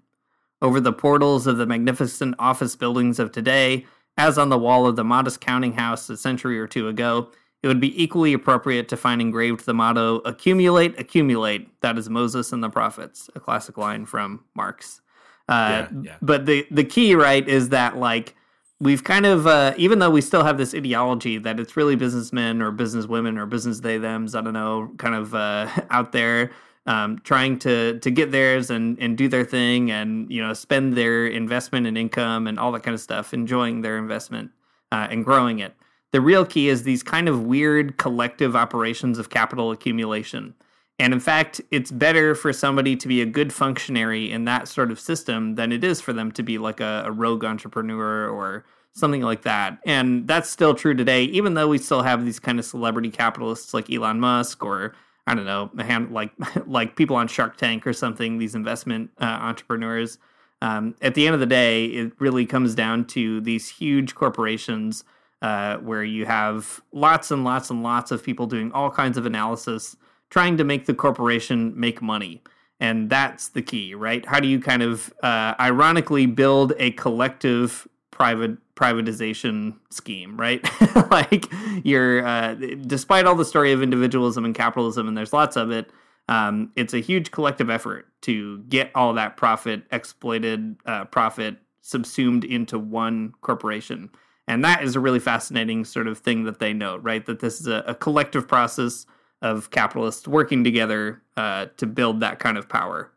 [0.64, 3.86] over the portals of the magnificent office buildings of today,
[4.18, 7.30] as on the wall of the modest counting house a century or two ago,
[7.66, 11.82] it would be equally appropriate to find engraved the motto accumulate, accumulate.
[11.82, 15.02] That is Moses and the prophets, a classic line from Marx.
[15.50, 16.16] Uh, yeah, yeah.
[16.22, 18.36] But the, the key, right, is that like
[18.80, 22.62] we've kind of, uh, even though we still have this ideology that it's really businessmen
[22.62, 26.52] or businesswomen or business they thems, I don't know, kind of uh, out there
[26.86, 30.96] um, trying to to get theirs and and do their thing and you know spend
[30.96, 34.52] their investment and income and all that kind of stuff, enjoying their investment
[34.92, 35.74] uh, and growing it.
[36.12, 40.56] The real key is these kind of weird collective operations of capital accumulation.
[40.98, 44.92] And in fact, it's better for somebody to be a good functionary in that sort
[44.92, 48.66] of system than it is for them to be like a, a rogue entrepreneur or
[48.94, 49.78] something like that.
[49.86, 53.74] And that's still true today, even though we still have these kind of celebrity capitalists
[53.74, 54.96] like Elon Musk or
[55.28, 55.70] I don't know,
[56.12, 56.32] like
[56.66, 58.38] like people on Shark Tank or something.
[58.38, 60.18] These investment uh, entrepreneurs.
[60.62, 65.04] Um, at the end of the day, it really comes down to these huge corporations
[65.46, 69.28] uh, where you have lots and lots and lots of people doing all kinds of
[69.28, 69.96] analysis,
[70.32, 72.42] trying to make the corporation make money.
[72.80, 74.26] And that's the key, right?
[74.26, 80.68] How do you kind of uh, ironically build a collective private privatization scheme, right?
[81.12, 81.46] like
[81.84, 82.56] you're, uh,
[82.88, 85.92] despite all the story of individualism and capitalism, and there's lots of it,
[86.28, 92.44] um, it's a huge collective effort to get all that profit exploited, uh, profit subsumed
[92.44, 94.10] into one corporation.
[94.48, 97.26] And that is a really fascinating sort of thing that they note, right?
[97.26, 99.06] That this is a, a collective process
[99.42, 103.12] of capitalists working together uh, to build that kind of power.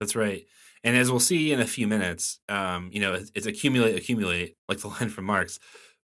[0.00, 0.46] That's right.
[0.84, 4.56] And as we'll see in a few minutes, um, you know, it's, it's, accumulate, accumulate,
[4.68, 5.58] like the line from Marx,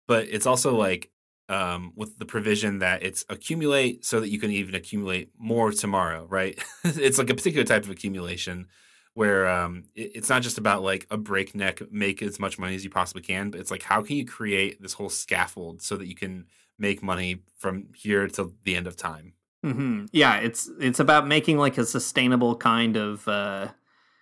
[0.09, 1.11] but it's also like
[1.49, 6.27] um, with the provision that it's accumulate so that you can even accumulate more tomorrow,
[6.29, 6.63] right?
[6.85, 8.67] it's like a particular type of accumulation
[9.15, 12.85] where um, it, it's not just about like a breakneck make as much money as
[12.85, 16.07] you possibly can, but it's like how can you create this whole scaffold so that
[16.07, 16.47] you can
[16.79, 19.33] make money from here till the end of time.
[19.65, 20.07] Mm-hmm.
[20.13, 23.69] Yeah, it's it's about making like a sustainable kind of uh,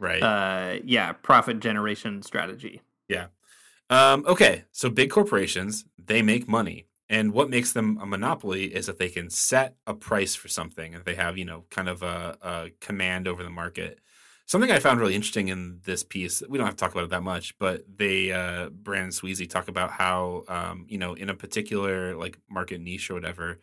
[0.02, 3.26] right uh yeah profit generation strategy yeah
[3.88, 8.86] um okay so big corporations they make money and what makes them a monopoly is
[8.86, 12.02] that they can set a price for something and they have you know kind of
[12.02, 14.00] a, a command over the market
[14.52, 17.10] something i found really interesting in this piece we don't have to talk about it
[17.10, 21.28] that much but they uh Baran and sweezy talk about how um you know in
[21.28, 23.58] a particular like market niche or whatever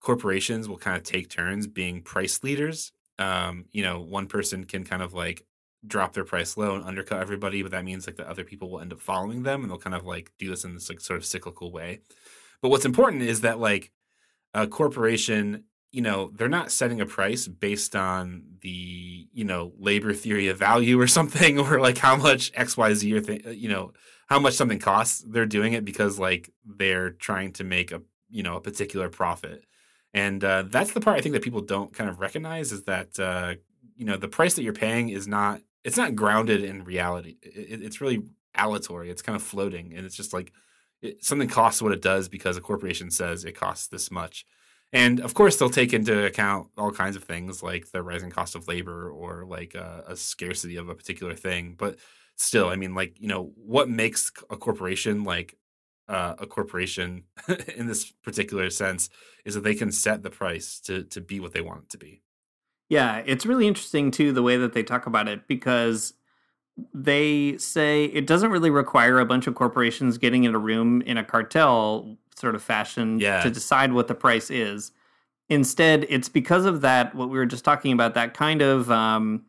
[0.00, 4.84] corporations will kind of take turns being price leaders um, you know, one person can
[4.84, 5.44] kind of like
[5.86, 8.80] drop their price low and undercut everybody, but that means like the other people will
[8.80, 11.18] end up following them and they'll kind of like do this in this like sort
[11.18, 12.00] of cyclical way.
[12.60, 13.92] But what's important is that like
[14.52, 20.12] a corporation, you know, they're not setting a price based on the, you know, labor
[20.12, 23.92] theory of value or something or like how much XYZ or th- you know,
[24.26, 25.24] how much something costs.
[25.24, 29.64] They're doing it because like they're trying to make a, you know, a particular profit.
[30.12, 33.18] And uh, that's the part I think that people don't kind of recognize is that
[33.20, 33.54] uh,
[33.96, 37.36] you know the price that you're paying is not it's not grounded in reality.
[37.42, 38.22] It, it's really
[38.56, 39.10] aleatory.
[39.10, 40.52] It's kind of floating, and it's just like
[41.02, 44.44] it, something costs what it does because a corporation says it costs this much.
[44.94, 48.54] And of course, they'll take into account all kinds of things like the rising cost
[48.54, 51.74] of labor or like a, a scarcity of a particular thing.
[51.76, 51.96] But
[52.36, 55.56] still, I mean, like you know, what makes a corporation like
[56.08, 57.24] uh, a corporation
[57.76, 59.10] in this particular sense
[59.44, 61.98] is that they can set the price to to be what they want it to
[61.98, 62.22] be.
[62.88, 66.14] Yeah, it's really interesting too the way that they talk about it because
[66.92, 71.16] they say it doesn't really require a bunch of corporations getting in a room in
[71.16, 73.42] a cartel sort of fashion yeah.
[73.42, 74.92] to decide what the price is.
[75.48, 79.44] Instead, it's because of that what we were just talking about that kind of um,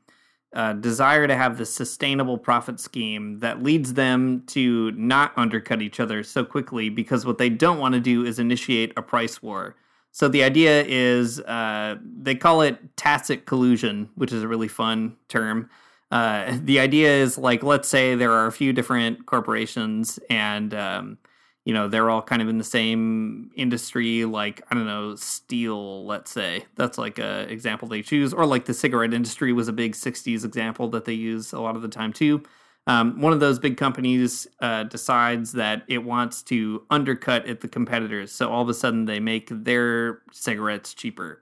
[0.54, 6.00] uh, desire to have this sustainable profit scheme that leads them to not undercut each
[6.00, 9.76] other so quickly because what they don't want to do is initiate a price war.
[10.12, 15.18] So the idea is uh, they call it tacit collusion, which is a really fun
[15.28, 15.70] term.
[16.12, 21.18] Uh, the idea is like, let's say there are a few different corporations, and um,
[21.66, 26.06] you know they're all kind of in the same industry, like I don't know, steel.
[26.06, 29.74] Let's say that's like a example they choose, or like the cigarette industry was a
[29.74, 32.44] big '60s example that they use a lot of the time too.
[32.88, 37.68] Um, one of those big companies uh, decides that it wants to undercut at the
[37.68, 41.42] competitors, so all of a sudden they make their cigarettes cheaper.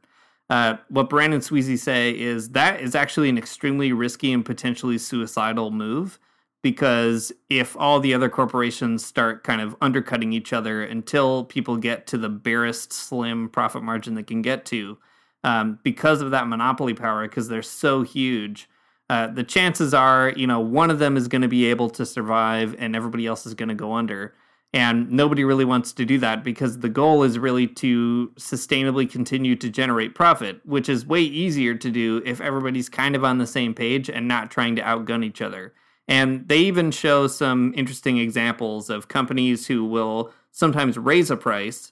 [0.53, 4.99] Uh, what Baran and Sweezy say is that is actually an extremely risky and potentially
[4.99, 6.19] suicidal move
[6.61, 12.05] because if all the other corporations start kind of undercutting each other until people get
[12.05, 14.99] to the barest slim profit margin they can get to,
[15.43, 18.69] um, because of that monopoly power, because they're so huge,
[19.09, 22.05] uh, the chances are, you know, one of them is going to be able to
[22.05, 24.35] survive and everybody else is going to go under.
[24.73, 29.55] And nobody really wants to do that because the goal is really to sustainably continue
[29.55, 33.45] to generate profit, which is way easier to do if everybody's kind of on the
[33.45, 35.73] same page and not trying to outgun each other.
[36.07, 41.91] And they even show some interesting examples of companies who will sometimes raise a price.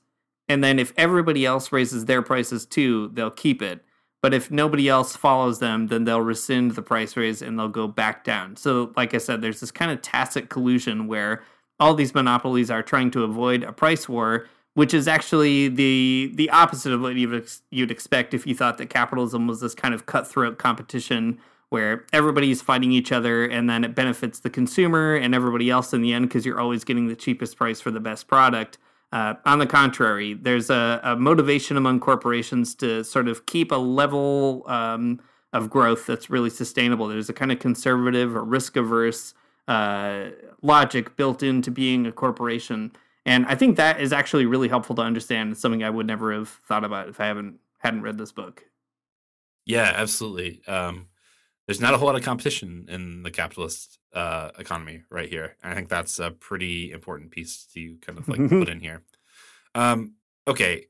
[0.50, 3.86] And then if everybody else raises their prices too, they'll keep it.
[4.22, 7.88] But if nobody else follows them, then they'll rescind the price raise and they'll go
[7.88, 8.56] back down.
[8.56, 11.44] So, like I said, there's this kind of tacit collusion where
[11.82, 16.50] all these monopolies are trying to avoid a price war, which is actually the the
[16.52, 20.06] opposite of what you'd, you'd expect if you thought that capitalism was this kind of
[20.06, 25.70] cutthroat competition where everybody's fighting each other and then it benefits the consumer and everybody
[25.70, 28.78] else in the end because you're always getting the cheapest price for the best product.
[29.14, 33.76] Uh, on the contrary, there's a, a, motivation among corporations to sort of keep a
[33.76, 35.20] level um,
[35.54, 37.08] of growth that's really sustainable.
[37.08, 39.34] There's a kind of conservative or risk averse
[39.72, 42.92] uh, logic built into being a corporation.
[43.26, 45.54] And I think that is actually really helpful to understand.
[45.54, 48.66] It's something I would never have thought about if I haven't hadn't read this book.
[49.66, 50.62] Yeah, absolutely.
[50.68, 51.08] Um,
[51.68, 55.56] there's not a whole lot of competition in the capitalist uh, economy right here.
[55.64, 59.04] And I think that's a pretty important piece to kind of like put in here.
[59.74, 60.16] Um,
[60.48, 60.88] okay,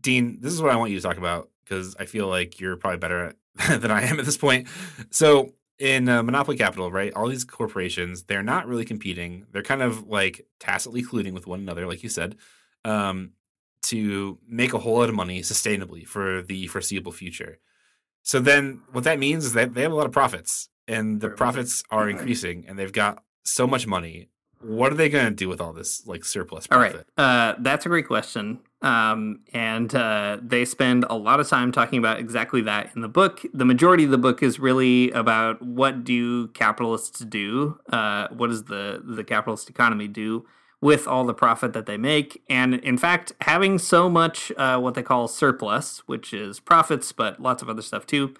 [0.00, 2.76] Dean, this is what I want you to talk about because I feel like you're
[2.76, 4.68] probably better at, than I am at this point.
[5.10, 7.12] So in uh, monopoly capital, right?
[7.14, 9.46] All these corporations, they're not really competing.
[9.52, 12.36] They're kind of like tacitly colluding with one another, like you said,
[12.84, 13.32] um,
[13.82, 17.58] to make a whole lot of money sustainably for the foreseeable future.
[18.22, 21.30] So then, what that means is that they have a lot of profits, and the
[21.30, 24.28] profits are increasing, and they've got so much money
[24.60, 27.06] what are they going to do with all this like surplus profit?
[27.18, 28.60] All right, uh, that's a great question.
[28.80, 33.08] Um, and uh, they spend a lot of time talking about exactly that in the
[33.08, 33.44] book.
[33.52, 37.80] The majority of the book is really about what do capitalists do?
[37.90, 40.46] Uh, what does the the capitalist economy do
[40.80, 42.40] with all the profit that they make?
[42.48, 47.40] And in fact, having so much uh, what they call surplus, which is profits, but
[47.42, 48.34] lots of other stuff too.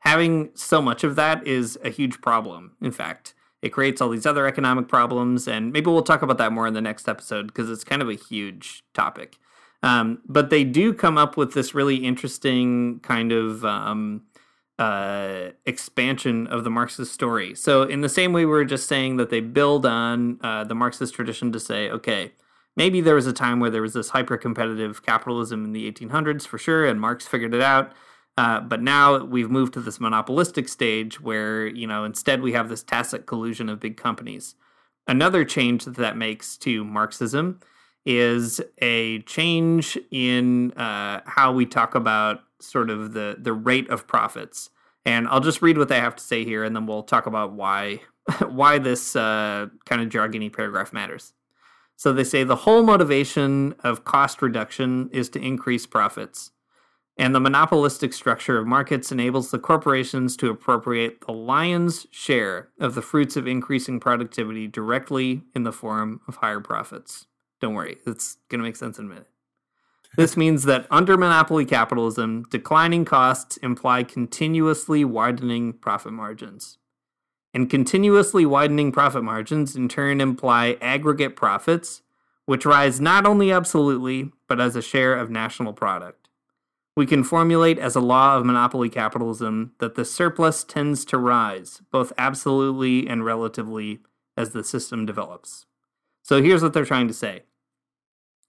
[0.00, 2.72] Having so much of that is a huge problem.
[2.82, 3.34] In fact.
[3.62, 6.74] It creates all these other economic problems, and maybe we'll talk about that more in
[6.74, 9.38] the next episode because it's kind of a huge topic.
[9.84, 14.22] Um, but they do come up with this really interesting kind of um,
[14.78, 17.54] uh, expansion of the Marxist story.
[17.54, 20.74] So, in the same way we were just saying that they build on uh, the
[20.74, 22.32] Marxist tradition to say, okay,
[22.76, 26.46] maybe there was a time where there was this hyper competitive capitalism in the 1800s
[26.46, 27.92] for sure, and Marx figured it out.
[28.38, 32.70] Uh, but now we've moved to this monopolistic stage where, you know, instead we have
[32.70, 34.54] this tacit collusion of big companies.
[35.06, 37.60] Another change that that makes to Marxism
[38.04, 44.06] is a change in uh, how we talk about sort of the, the rate of
[44.06, 44.70] profits.
[45.06, 47.52] And I'll just read what they have to say here, and then we'll talk about
[47.52, 48.00] why
[48.48, 51.34] why this uh, kind of jargony paragraph matters.
[51.96, 56.50] So they say the whole motivation of cost reduction is to increase profits
[57.16, 62.94] and the monopolistic structure of markets enables the corporations to appropriate the lion's share of
[62.94, 67.26] the fruits of increasing productivity directly in the form of higher profits.
[67.60, 69.28] Don't worry, it's going to make sense in a minute.
[70.16, 76.78] This means that under monopoly capitalism, declining costs imply continuously widening profit margins.
[77.52, 82.02] And continuously widening profit margins in turn imply aggregate profits,
[82.46, 86.24] which rise not only absolutely, but as a share of national product
[86.96, 91.82] we can formulate as a law of monopoly capitalism that the surplus tends to rise,
[91.90, 94.00] both absolutely and relatively,
[94.36, 95.66] as the system develops.
[96.24, 97.42] So here's what they're trying to say.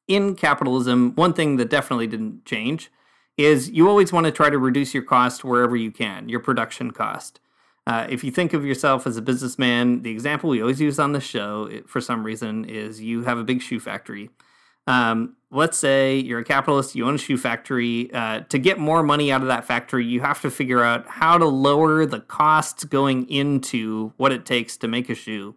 [0.07, 2.91] In capitalism, one thing that definitely didn't change
[3.38, 6.89] is you always want to try to reduce your cost wherever you can, your production
[6.89, 7.39] cost.
[7.86, 11.11] Uh, if you think of yourself as a businessman, the example we always use on
[11.11, 14.32] the show, for some reason, is you have a big shoe factory
[14.88, 18.11] um, let's say you're a capitalist, you own a shoe factory.
[18.13, 21.38] Uh, to get more money out of that factory, you have to figure out how
[21.38, 25.55] to lower the costs going into what it takes to make a shoe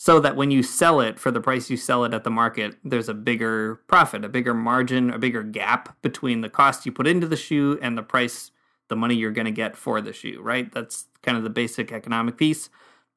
[0.00, 2.76] so that when you sell it for the price you sell it at the market,
[2.84, 7.08] there's a bigger profit, a bigger margin, a bigger gap between the cost you put
[7.08, 8.52] into the shoe and the price,
[8.86, 10.72] the money you're going to get for the shoe, right?
[10.72, 12.70] That's kind of the basic economic piece.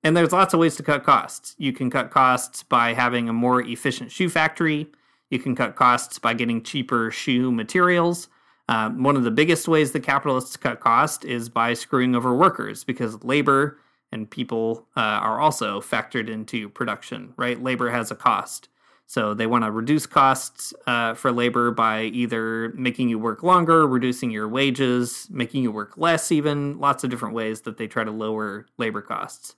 [0.04, 1.56] And there's lots of ways to cut costs.
[1.60, 4.88] You can cut costs by having a more efficient shoe factory.
[5.30, 8.28] You can cut costs by getting cheaper shoe materials.
[8.68, 12.84] Uh, one of the biggest ways the capitalists cut cost is by screwing over workers
[12.84, 13.78] because labor
[14.12, 17.62] and people uh, are also factored into production, right?
[17.62, 18.68] Labor has a cost.
[19.07, 23.86] So they want to reduce costs uh, for labor by either making you work longer,
[23.86, 28.05] reducing your wages, making you work less, even lots of different ways that they try
[28.05, 29.55] to lower labor costs.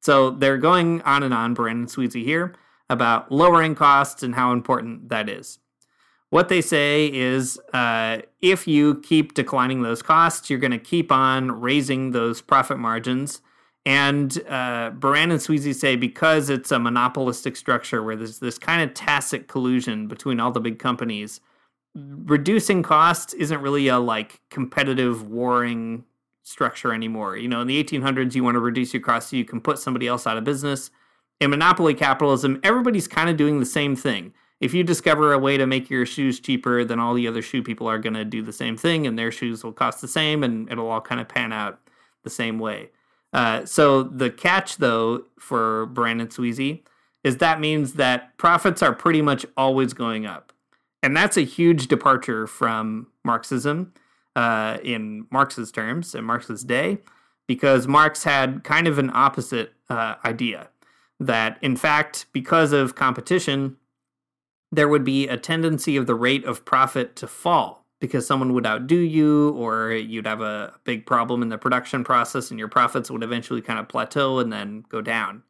[0.00, 2.54] So they're going on and on, Baran and Sweezy here
[2.90, 5.58] about lowering costs and how important that is.
[6.30, 11.12] What they say is uh, if you keep declining those costs, you're going to keep
[11.12, 13.40] on raising those profit margins.
[13.86, 18.82] And uh, Baran and Sweezy say because it's a monopolistic structure where there's this kind
[18.82, 21.40] of tacit collusion between all the big companies,
[21.94, 26.04] reducing costs isn't really a like competitive warring
[26.42, 27.36] structure anymore.
[27.36, 29.78] You know, in the 1800s, you want to reduce your costs so you can put
[29.78, 30.90] somebody else out of business.
[31.40, 35.56] In monopoly capitalism, everybody's kind of doing the same thing if you discover a way
[35.56, 38.42] to make your shoes cheaper, then all the other shoe people are going to do
[38.42, 41.28] the same thing, and their shoes will cost the same, and it'll all kind of
[41.28, 41.78] pan out
[42.22, 42.88] the same way.
[43.36, 46.82] Uh, so the catch, though, for Baran and Sweezy
[47.22, 50.52] is that means that profits are pretty much always going up,
[51.02, 53.92] and that's a huge departure from Marxism
[54.34, 56.98] uh, in Marx's terms in Marx's day,
[57.46, 60.70] because Marx had kind of an opposite uh, idea.
[61.20, 63.76] That, in fact, because of competition
[64.72, 68.66] there would be a tendency of the rate of profit to fall because someone would
[68.66, 73.10] outdo you or you'd have a big problem in the production process and your profits
[73.10, 75.42] would eventually kind of plateau and then go down.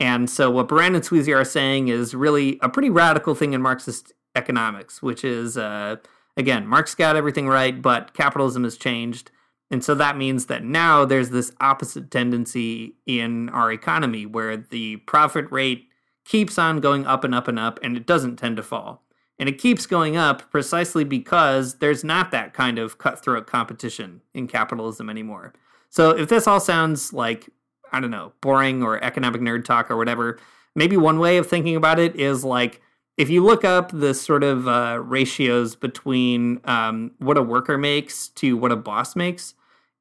[0.00, 3.62] And so what Baran and Sweezy are saying is really a pretty radical thing in
[3.62, 5.96] Marxist economics, which is uh,
[6.36, 9.30] again, Marx got everything right, but capitalism has changed.
[9.70, 14.96] And so that means that now there's this opposite tendency in our economy where the
[14.98, 15.88] profit rate
[16.24, 19.03] keeps on going up and up and up, and it doesn't tend to fall.
[19.38, 24.46] And it keeps going up precisely because there's not that kind of cutthroat competition in
[24.46, 25.52] capitalism anymore.
[25.90, 27.48] So if this all sounds like,
[27.92, 30.38] I don't know, boring or economic nerd talk or whatever,
[30.74, 32.80] maybe one way of thinking about it is like
[33.16, 38.28] if you look up the sort of uh, ratios between um, what a worker makes
[38.28, 39.54] to what a boss makes,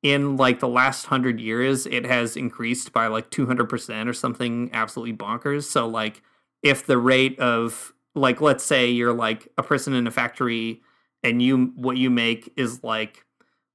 [0.03, 5.15] in like the last hundred years, it has increased by like 200% or something absolutely
[5.15, 5.63] bonkers.
[5.63, 6.21] So, like,
[6.61, 10.81] if the rate of, like, let's say you're like a person in a factory
[11.23, 13.25] and you, what you make is like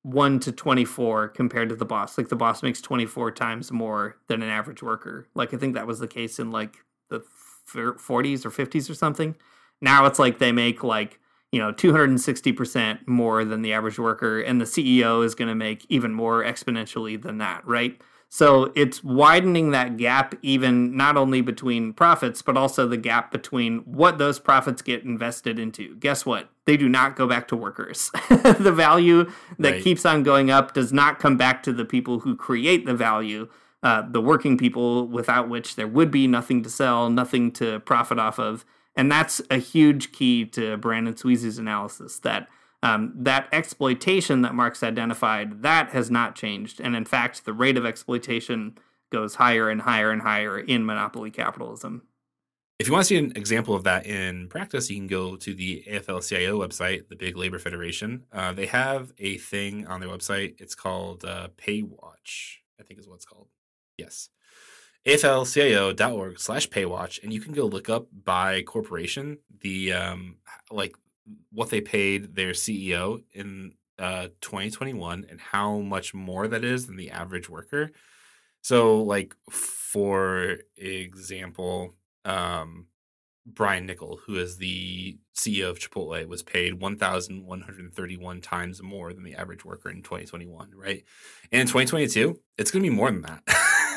[0.02, 2.16] 1 to 24 compared to the boss.
[2.18, 5.28] Like, the boss makes 24 times more than an average worker.
[5.34, 6.76] Like, I think that was the case in like
[7.10, 7.22] the
[7.68, 9.36] 40s or 50s or something.
[9.80, 11.18] Now it's like they make like
[11.52, 15.86] you know 260% more than the average worker and the CEO is going to make
[15.88, 18.00] even more exponentially than that, right?
[18.30, 23.78] So it's widening that gap even not only between profits but also the gap between
[23.80, 25.96] what those profits get invested into.
[25.96, 26.50] Guess what?
[26.66, 28.10] They do not go back to workers.
[28.28, 29.82] the value that right.
[29.82, 33.48] keeps on going up does not come back to the people who create the value.
[33.82, 38.18] Uh, the working people without which there would be nothing to sell, nothing to profit
[38.18, 38.64] off of
[38.98, 42.48] and that's a huge key to Baran and Sweezy's analysis that
[42.82, 47.76] um, that exploitation that Marx identified that has not changed, and in fact, the rate
[47.76, 48.78] of exploitation
[49.10, 52.02] goes higher and higher and higher in monopoly capitalism.
[52.78, 55.54] If you want to see an example of that in practice, you can go to
[55.54, 58.24] the AFL-CIO website, the big labor federation.
[58.32, 60.60] Uh, they have a thing on their website.
[60.60, 63.48] It's called uh, PayWatch, I think is what it's called.
[63.96, 64.28] Yes
[65.06, 70.36] aflcio.org slash paywatch and you can go look up by corporation the um
[70.70, 70.94] like
[71.52, 76.96] what they paid their ceo in uh 2021 and how much more that is than
[76.96, 77.90] the average worker
[78.60, 82.86] so like for example um
[83.54, 89.34] Brian Niccol, who is the CEO of Chipotle, was paid 1,131 times more than the
[89.34, 91.04] average worker in 2021, right?
[91.50, 93.42] And in 2022, it's going to be more than that.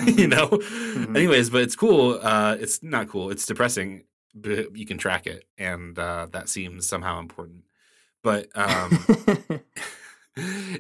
[0.06, 0.48] you know.
[0.48, 1.16] Mm-hmm.
[1.16, 2.20] Anyways, but it's cool.
[2.22, 3.30] Uh, it's not cool.
[3.30, 4.04] It's depressing,
[4.34, 7.64] you can track it, and uh, that seems somehow important.
[8.24, 9.06] But um,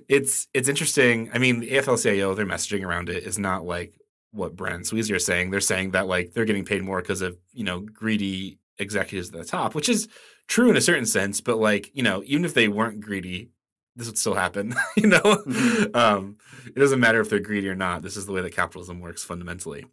[0.07, 1.29] it's it's interesting.
[1.33, 3.93] I mean, the AFL-CIO, their messaging around it is not like
[4.31, 5.49] what Baran and Sweezy are saying.
[5.49, 9.39] They're saying that like they're getting paid more because of you know greedy executives at
[9.39, 10.07] the top, which is
[10.47, 11.41] true in a certain sense.
[11.41, 13.49] But like you know, even if they weren't greedy,
[13.95, 14.73] this would still happen.
[14.95, 15.95] you know, mm-hmm.
[15.95, 18.01] um, it doesn't matter if they're greedy or not.
[18.01, 19.85] This is the way that capitalism works fundamentally.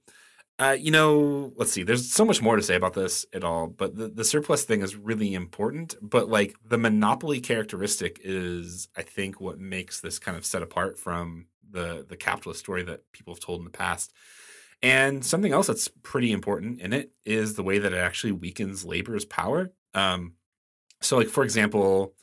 [0.61, 1.85] Uh, you know, let's see.
[1.85, 4.83] There's so much more to say about this at all, but the, the surplus thing
[4.83, 5.95] is really important.
[6.03, 10.99] But like the monopoly characteristic is, I think, what makes this kind of set apart
[10.99, 14.13] from the the capitalist story that people have told in the past.
[14.83, 18.85] And something else that's pretty important in it is the way that it actually weakens
[18.85, 19.73] labor's power.
[19.95, 20.35] Um,
[21.01, 22.15] so, like for example,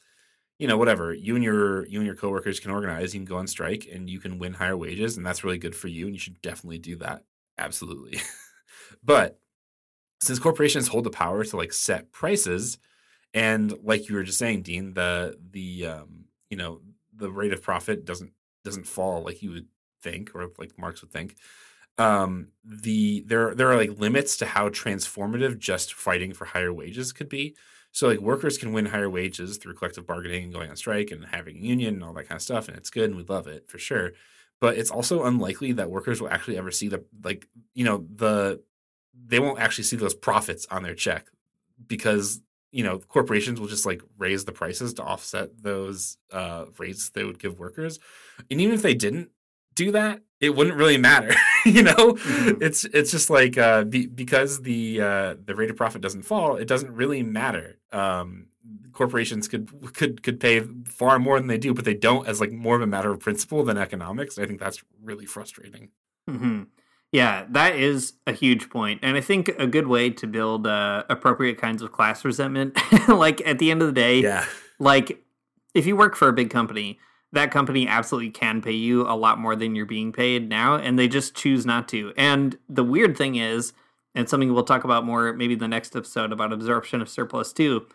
[0.59, 3.13] you know, whatever you and your you and your coworkers can organize.
[3.13, 5.75] You can go on strike, and you can win higher wages, and that's really good
[5.75, 6.05] for you.
[6.07, 7.23] And you should definitely do that.
[7.57, 8.19] Absolutely.
[9.03, 9.39] but
[10.21, 12.77] since corporations hold the power to like set prices,
[13.33, 16.81] and like you were just saying, Dean, the the um, you know
[17.15, 18.33] the rate of profit doesn't
[18.65, 19.67] doesn't fall like you would
[20.03, 21.35] think, or like Marx would think.
[21.97, 27.13] um, the there there are like limits to how transformative just fighting for higher wages
[27.13, 27.55] could be.
[27.91, 31.25] So like workers can win higher wages through collective bargaining and going on strike and
[31.27, 33.47] having a union and all that kind of stuff, and it's good and we love
[33.47, 34.11] it for sure.
[34.61, 38.61] But it's also unlikely that workers will actually ever see the like you know the
[39.27, 41.27] they won't actually see those profits on their check
[41.87, 42.41] because
[42.71, 47.23] you know corporations will just like raise the prices to offset those uh, rates they
[47.23, 47.99] would give workers,
[48.49, 49.29] and even if they didn't
[49.75, 51.33] do that, it wouldn't really matter.
[51.65, 52.63] you know, mm-hmm.
[52.63, 56.55] it's it's just like uh, be, because the uh, the rate of profit doesn't fall,
[56.55, 57.77] it doesn't really matter.
[57.91, 58.47] Um,
[58.95, 62.51] corporations could could could pay far more than they do, but they don't as like
[62.51, 64.39] more of a matter of principle than economics.
[64.39, 65.89] I think that's really frustrating.
[66.29, 66.63] Mm-hmm.
[67.11, 71.03] Yeah, that is a huge point, and I think a good way to build uh,
[71.09, 72.77] appropriate kinds of class resentment.
[73.07, 74.45] like at the end of the day, yeah,
[74.79, 75.23] like
[75.73, 76.99] if you work for a big company
[77.35, 80.97] that company absolutely can pay you a lot more than you're being paid now, and
[80.97, 82.13] they just choose not to.
[82.17, 83.73] And the weird thing is,
[84.15, 87.85] and something we'll talk about more maybe the next episode about absorption of surplus too.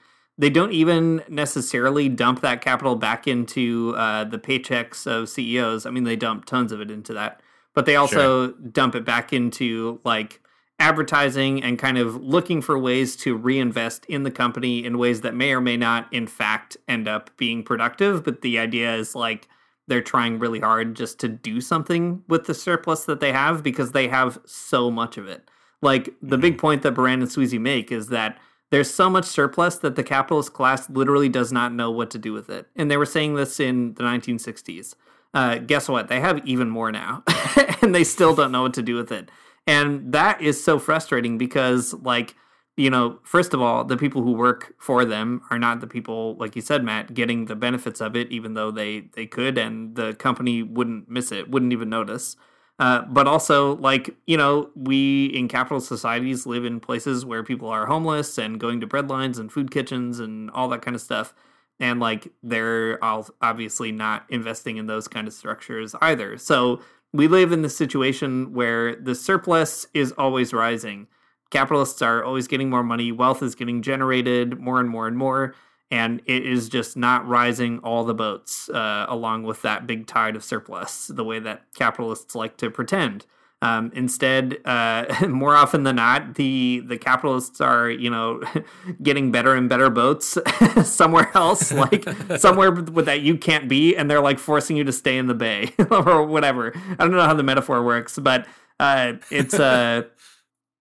[0.40, 5.84] They don't even necessarily dump that capital back into uh, the paychecks of CEOs.
[5.84, 7.42] I mean, they dump tons of it into that,
[7.74, 8.54] but they also sure.
[8.72, 10.40] dump it back into like
[10.78, 15.34] advertising and kind of looking for ways to reinvest in the company in ways that
[15.34, 18.24] may or may not, in fact, end up being productive.
[18.24, 19.46] But the idea is like
[19.88, 23.92] they're trying really hard just to do something with the surplus that they have because
[23.92, 25.50] they have so much of it.
[25.82, 26.60] Like the big mm-hmm.
[26.60, 28.38] point that Baran and Sweezy make is that
[28.70, 32.32] there's so much surplus that the capitalist class literally does not know what to do
[32.32, 32.66] with it.
[32.76, 34.94] And they were saying this in the 1960s.
[35.34, 36.08] Uh, guess what?
[36.08, 37.22] They have even more now,
[37.82, 39.30] and they still don't know what to do with it.
[39.66, 42.34] And that is so frustrating because, like,
[42.76, 46.36] you know, first of all, the people who work for them are not the people,
[46.36, 49.94] like you said, Matt, getting the benefits of it, even though they they could, and
[49.96, 52.36] the company wouldn't miss it, wouldn't even notice.
[52.80, 57.68] Uh, but also, like you know, we in capital societies live in places where people
[57.68, 61.34] are homeless and going to breadlines and food kitchens and all that kind of stuff,
[61.78, 66.38] and like they're obviously not investing in those kind of structures either.
[66.38, 66.80] So
[67.12, 71.06] we live in the situation where the surplus is always rising.
[71.50, 75.54] Capitalists are always getting more money, wealth is getting generated more and more and more,
[75.90, 80.36] and it is just not rising all the boats uh, along with that big tide
[80.36, 83.26] of surplus, the way that capitalists like to pretend.
[83.62, 88.42] Um, instead, uh, more often than not, the the capitalists are you know
[89.02, 90.38] getting better and better boats
[90.84, 95.18] somewhere else, like somewhere that you can't be, and they're like forcing you to stay
[95.18, 96.72] in the bay or whatever.
[96.98, 98.46] I don't know how the metaphor works, but
[98.78, 100.04] uh, it's uh,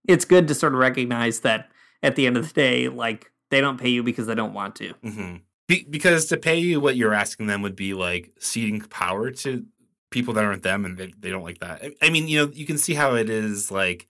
[0.07, 1.69] it's good to sort of recognize that
[2.01, 4.75] at the end of the day, like they don't pay you because they don't want
[4.75, 4.93] to.
[5.03, 5.35] Mm-hmm.
[5.67, 9.65] Be- because to pay you what you're asking them would be like ceding power to
[10.09, 11.83] people that aren't them and they, they don't like that.
[12.01, 14.07] I, mean, you know, you can see how it is like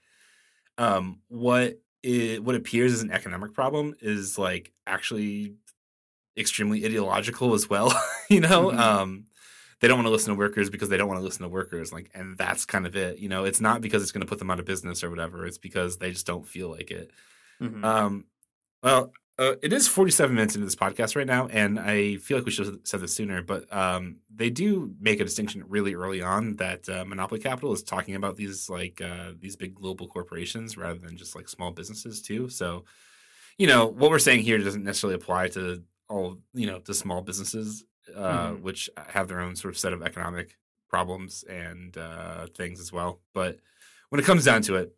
[0.77, 5.55] um what it, what appears as an economic problem is like actually
[6.37, 7.93] extremely ideological as well,
[8.29, 8.69] you know?
[8.69, 8.79] Mm-hmm.
[8.79, 9.25] Um
[9.81, 11.91] they don't want to listen to workers because they don't want to listen to workers
[11.91, 13.19] like and that's kind of it.
[13.19, 15.45] You know, it's not because it's going to put them out of business or whatever.
[15.45, 17.11] It's because they just don't feel like it.
[17.61, 17.83] Mm-hmm.
[17.83, 18.25] Um
[18.81, 22.45] well, uh, it is 47 minutes into this podcast right now, and I feel like
[22.45, 26.21] we should have said this sooner, but um, they do make a distinction really early
[26.21, 30.75] on that uh, monopoly capital is talking about these like uh, these big global corporations
[30.75, 32.49] rather than just like small businesses too.
[32.49, 32.83] So,
[33.57, 37.21] you know, what we're saying here doesn't necessarily apply to all you know to small
[37.21, 38.61] businesses, uh, mm-hmm.
[38.61, 40.57] which have their own sort of set of economic
[40.89, 43.21] problems and uh, things as well.
[43.33, 43.59] But
[44.09, 44.93] when it comes down to it,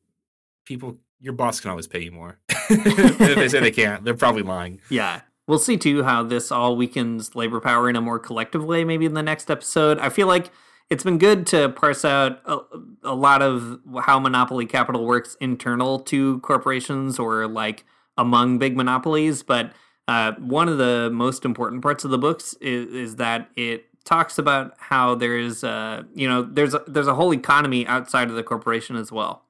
[0.66, 2.40] people your boss can always pay you more.
[3.20, 4.80] if they say they can't, they're probably lying.
[4.90, 5.22] Yeah.
[5.48, 9.06] We'll see too how this all weakens labor power in a more collective way, maybe
[9.06, 10.00] in the next episode.
[10.00, 10.52] I feel like
[10.90, 12.60] it's been good to parse out a,
[13.04, 17.86] a lot of how monopoly capital works internal to corporations or like
[18.18, 19.44] among big monopolies.
[19.44, 19.74] But
[20.08, 24.38] uh, one of the most important parts of the books is, is that it talks
[24.38, 28.44] about how there's uh, you know there's a, there's a whole economy outside of the
[28.44, 29.44] corporation as well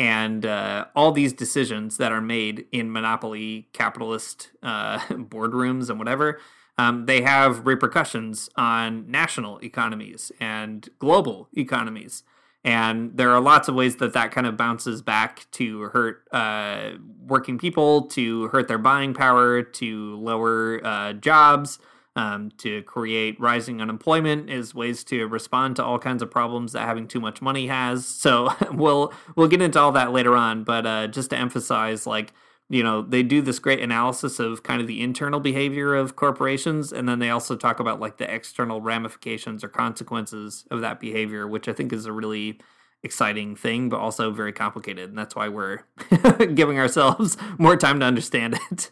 [0.00, 6.40] and uh, all these decisions that are made in monopoly capitalist uh, boardrooms and whatever
[6.78, 12.22] um, they have repercussions on national economies and global economies.
[12.64, 16.92] And there are lots of ways that that kind of bounces back to hurt uh,
[17.26, 21.78] working people to hurt their buying power to lower uh, jobs
[22.16, 26.86] um, to create rising unemployment is ways to respond to all kinds of problems that
[26.86, 28.06] having too much money has.
[28.20, 32.32] So we'll we'll get into all that later on, but uh, just to emphasize, like
[32.68, 36.92] you know, they do this great analysis of kind of the internal behavior of corporations,
[36.92, 41.48] and then they also talk about like the external ramifications or consequences of that behavior,
[41.48, 42.60] which I think is a really
[43.02, 45.08] exciting thing, but also very complicated.
[45.08, 45.80] And that's why we're
[46.54, 48.90] giving ourselves more time to understand it.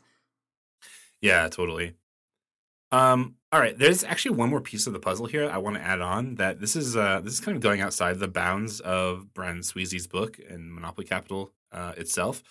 [1.20, 1.94] Yeah, totally.
[2.90, 5.82] Um, all right, there's actually one more piece of the puzzle here I want to
[5.82, 9.32] add on that this is uh this is kind of going outside the bounds of
[9.34, 12.42] Baran and Sweezy's book and Monopoly Capital uh, itself.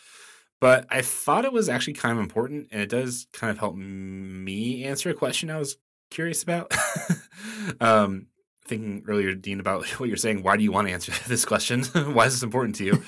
[0.60, 3.76] But I thought it was actually kind of important and it does kind of help
[3.76, 5.78] me answer a question I was
[6.10, 6.74] curious about.
[7.80, 8.28] um
[8.68, 10.44] thinking earlier, Dean, about what you're saying.
[10.44, 11.84] Why do you want to answer this question?
[11.86, 13.04] Why is this important to you?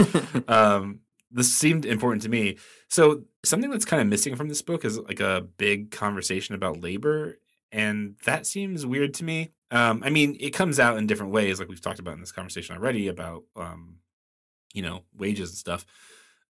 [0.47, 1.01] um,
[1.31, 2.57] this seemed important to me.
[2.89, 6.81] So something that's kind of missing from this book is like a big conversation about
[6.81, 7.37] labor,
[7.71, 9.51] and that seems weird to me.
[9.71, 12.31] Um, I mean, it comes out in different ways, like we've talked about in this
[12.31, 13.97] conversation already about, um,
[14.73, 15.85] you know, wages and stuff.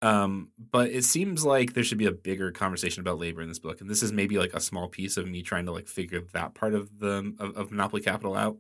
[0.03, 3.61] Um, but it seems like there should be a bigger conversation about labor in this
[3.61, 6.21] book, and this is maybe like a small piece of me trying to like figure
[6.33, 8.59] that part of the of, of Monopoly Capital out.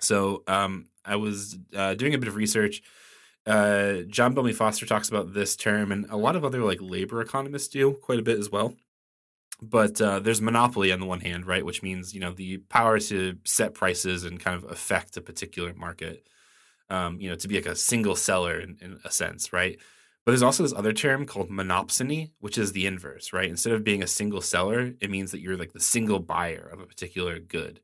[0.00, 2.82] So um, I was uh, doing a bit of research.
[3.48, 7.22] Uh, John Bellamy Foster talks about this term, and a lot of other like labor
[7.22, 8.74] economists do quite a bit as well.
[9.60, 13.00] But uh, there's monopoly on the one hand, right, which means you know the power
[13.00, 16.26] to set prices and kind of affect a particular market.
[16.90, 19.78] Um, you know, to be like a single seller in, in a sense, right?
[20.24, 23.48] But there's also this other term called monopsony, which is the inverse, right?
[23.48, 26.80] Instead of being a single seller, it means that you're like the single buyer of
[26.80, 27.80] a particular good.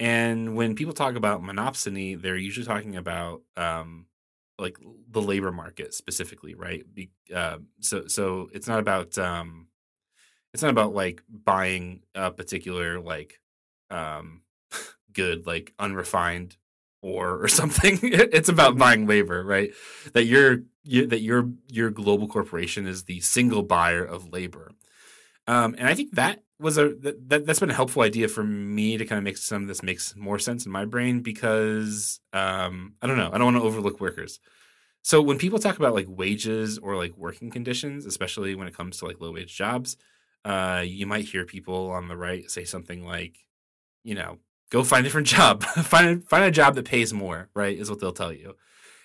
[0.00, 4.06] And when people talk about monopsony, they're usually talking about um,
[4.58, 4.78] like
[5.10, 6.84] the labor market specifically, right?
[6.92, 9.68] Be, uh, so so it's not about um,
[10.52, 13.40] it's not about like buying a particular like
[13.90, 14.42] um,
[15.12, 16.56] good like unrefined
[17.02, 17.98] ore or something.
[18.02, 18.80] it's about mm-hmm.
[18.80, 19.72] buying labor, right?
[20.12, 24.70] That your you, that your your global corporation is the single buyer of labor.
[25.46, 28.96] Um, and I think that was a that, that's been a helpful idea for me
[28.96, 32.94] to kind of make some of this makes more sense in my brain because um,
[33.00, 34.40] I don't know I don't want to overlook workers.
[35.02, 38.98] So when people talk about like wages or like working conditions, especially when it comes
[38.98, 39.98] to like low wage jobs,
[40.46, 43.36] uh, you might hear people on the right say something like,
[44.02, 44.38] you know,
[44.70, 47.78] go find a different job, find find a job that pays more, right?
[47.78, 48.56] Is what they'll tell you.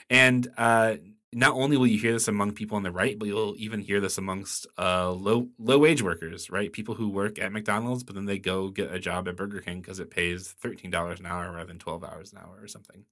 [0.09, 0.95] And uh,
[1.31, 3.99] not only will you hear this among people on the right, but you'll even hear
[3.99, 6.73] this amongst uh, low low wage workers, right?
[6.73, 9.81] People who work at McDonald's, but then they go get a job at Burger King
[9.81, 13.05] because it pays thirteen dollars an hour rather than twelve hours an hour or something.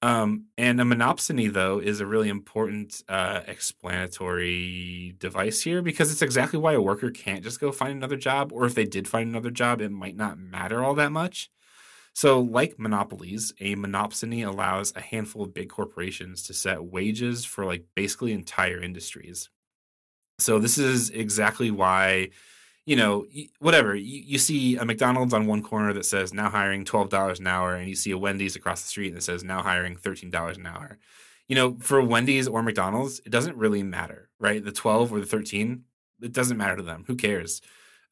[0.00, 6.22] Um, and a monopsony, though, is a really important uh, explanatory device here because it's
[6.22, 9.28] exactly why a worker can't just go find another job, or if they did find
[9.28, 11.50] another job, it might not matter all that much
[12.18, 17.64] so, like monopolies, a monopsony allows a handful of big corporations to set wages for
[17.64, 19.50] like basically entire industries.
[20.40, 22.30] So, this is exactly why,
[22.86, 23.24] you know,
[23.60, 27.46] whatever you, you see a McDonald's on one corner that says now hiring $12 an
[27.46, 30.66] hour, and you see a Wendy's across the street that says now hiring $13 an
[30.66, 30.98] hour.
[31.46, 34.64] You know, for Wendy's or McDonald's, it doesn't really matter, right?
[34.64, 35.84] The 12 or the 13,
[36.22, 37.04] it doesn't matter to them.
[37.06, 37.62] Who cares?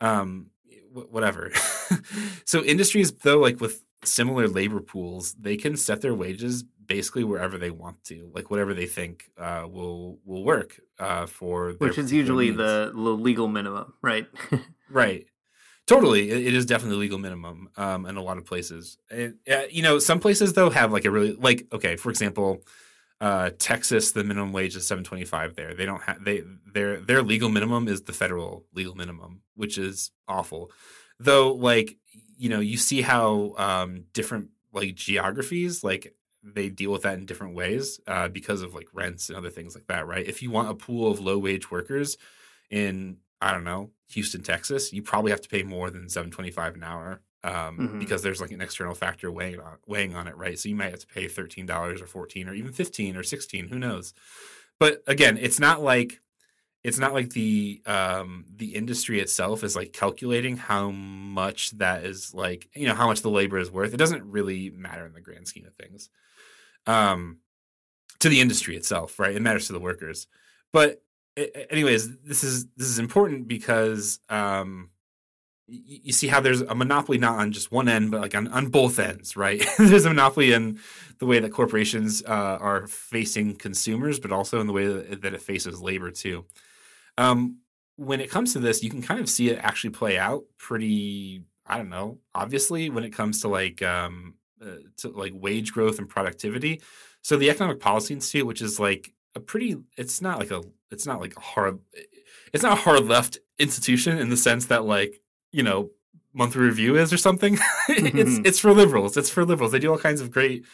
[0.01, 0.51] Um,
[0.93, 1.51] whatever.
[2.45, 7.59] so industries though, like with similar labor pools, they can set their wages basically wherever
[7.59, 11.73] they want to, like whatever they think uh, will will work uh, for.
[11.79, 14.27] Which is usually the, the legal minimum, right?
[14.91, 15.27] right.
[15.87, 18.99] Totally, it, it is definitely legal minimum um, in a lot of places.
[19.09, 22.65] And, uh, you know, some places though have like a really like okay, for example,
[23.21, 25.55] uh, Texas, the minimum wage is seven twenty five.
[25.55, 26.43] There, they don't have they
[26.73, 30.71] their their legal minimum is the federal legal minimum, which is awful.
[31.19, 31.97] Though, like
[32.37, 37.27] you know, you see how um, different like geographies like they deal with that in
[37.27, 40.27] different ways uh, because of like rents and other things like that, right?
[40.27, 42.17] If you want a pool of low wage workers
[42.71, 46.51] in I don't know Houston, Texas, you probably have to pay more than seven twenty
[46.51, 47.99] five an hour um, mm-hmm.
[47.99, 50.59] because there's like an external factor weighing on weighing on it, right?
[50.59, 53.69] So you might have to pay thirteen dollars or fourteen or even fifteen or sixteen,
[53.69, 54.15] who knows?
[54.79, 56.21] But again, it's not like
[56.87, 62.33] it's not like the um the industry itself is like calculating how much that is
[62.33, 63.93] like you know how much the labor is worth.
[63.93, 66.09] It doesn't really matter in the grand scheme of things
[66.87, 67.39] um
[68.21, 69.35] to the industry itself right?
[69.35, 70.29] It matters to the workers.
[70.73, 71.03] But
[71.37, 74.91] anyways this is this is important because um
[75.67, 78.69] you, see how there's a monopoly not on just one end but like on, on
[78.69, 79.67] both ends right?
[79.79, 80.79] There's a monopoly in
[81.19, 85.43] the way that corporations uh, are facing consumers but also in the way that it
[85.43, 86.45] faces labor too
[87.19, 87.59] um,
[87.97, 91.43] when it comes to this, you can kind of see it actually play out pretty.
[91.67, 92.19] I don't know.
[92.35, 96.81] Obviously, when it comes to like um, uh, to like wage growth and productivity.
[97.23, 101.07] So the Economic Policy Institute, which is like a pretty, it's not like a, it's
[101.07, 101.81] not like a hard,
[102.53, 105.21] it's not a hard left institution in the sense that like
[105.53, 105.91] you know
[106.33, 107.55] monthly review is or something.
[107.89, 108.47] it's mm-hmm.
[108.47, 109.17] it's for liberals.
[109.17, 109.73] It's for liberals.
[109.73, 110.65] They do all kinds of great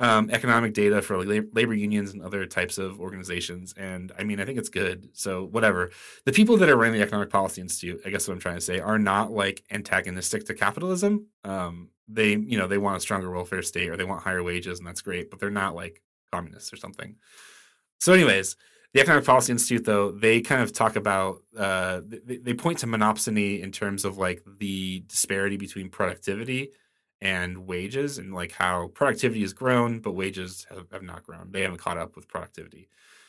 [0.00, 3.74] um, economic data for labor unions and other types of organizations.
[3.76, 5.08] And I mean, I think it's good.
[5.12, 5.90] So whatever.
[6.24, 8.60] The people that are running the Economic Policy Institute, I guess what I'm trying to
[8.60, 11.26] say, are not like antagonistic to capitalism.
[11.44, 14.78] Um, they, you know, they want a stronger welfare state or they want higher wages,
[14.78, 15.30] and that's great.
[15.30, 17.16] But they're not like communists or something.
[17.98, 18.56] So, anyways,
[18.92, 22.86] the Economic Policy Institute, though, they kind of talk about uh, they, they point to
[22.86, 26.72] monopsony in terms of like the disparity between productivity
[27.22, 31.52] and wages and like how productivity has grown, but wages have, have not grown.
[31.52, 32.88] They haven't caught up with productivity.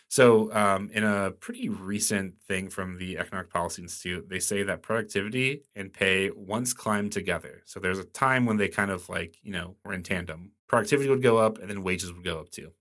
[0.10, 4.82] So, um, in a pretty recent thing from the Economic Policy Institute, they say that
[4.82, 7.62] productivity and pay once climbed together.
[7.66, 10.52] So, there's a time when they kind of like, you know, were in tandem.
[10.68, 12.72] Productivity would go up and then wages would go up too.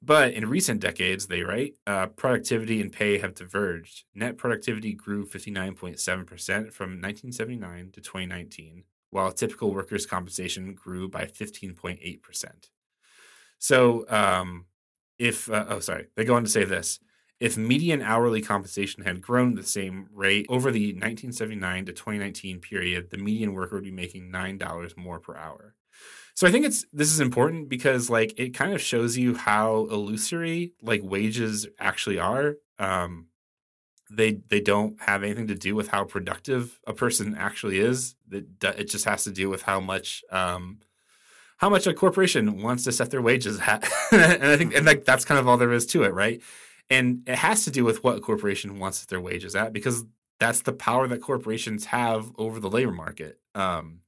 [0.00, 4.04] But in recent decades, they write, uh, productivity and pay have diverged.
[4.14, 12.70] Net productivity grew 59.7% from 1979 to 2019, while typical workers' compensation grew by 15.8%.
[13.58, 14.66] So, um,
[15.18, 17.00] if, uh, oh, sorry, they go on to say this.
[17.40, 23.10] If median hourly compensation had grown the same rate over the 1979 to 2019 period,
[23.10, 25.74] the median worker would be making $9 more per hour.
[26.34, 29.88] So I think it's this is important because like it kind of shows you how
[29.90, 32.54] illusory like wages actually are.
[32.78, 33.26] Um,
[34.10, 38.14] they they don't have anything to do with how productive a person actually is.
[38.30, 40.78] It it just has to do with how much um,
[41.58, 43.88] how much a corporation wants to set their wages at.
[44.12, 46.40] and I think and like that's kind of all there is to it, right?
[46.90, 50.04] And it has to do with what a corporation wants their wages at because
[50.40, 53.40] that's the power that corporations have over the labor market.
[53.54, 54.00] Um,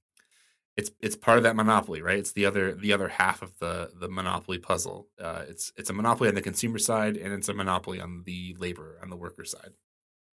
[0.76, 2.18] it's it's part of that monopoly, right?
[2.18, 5.08] It's the other the other half of the the monopoly puzzle.
[5.20, 8.56] Uh, it's it's a monopoly on the consumer side, and it's a monopoly on the
[8.58, 9.72] labor on the worker side.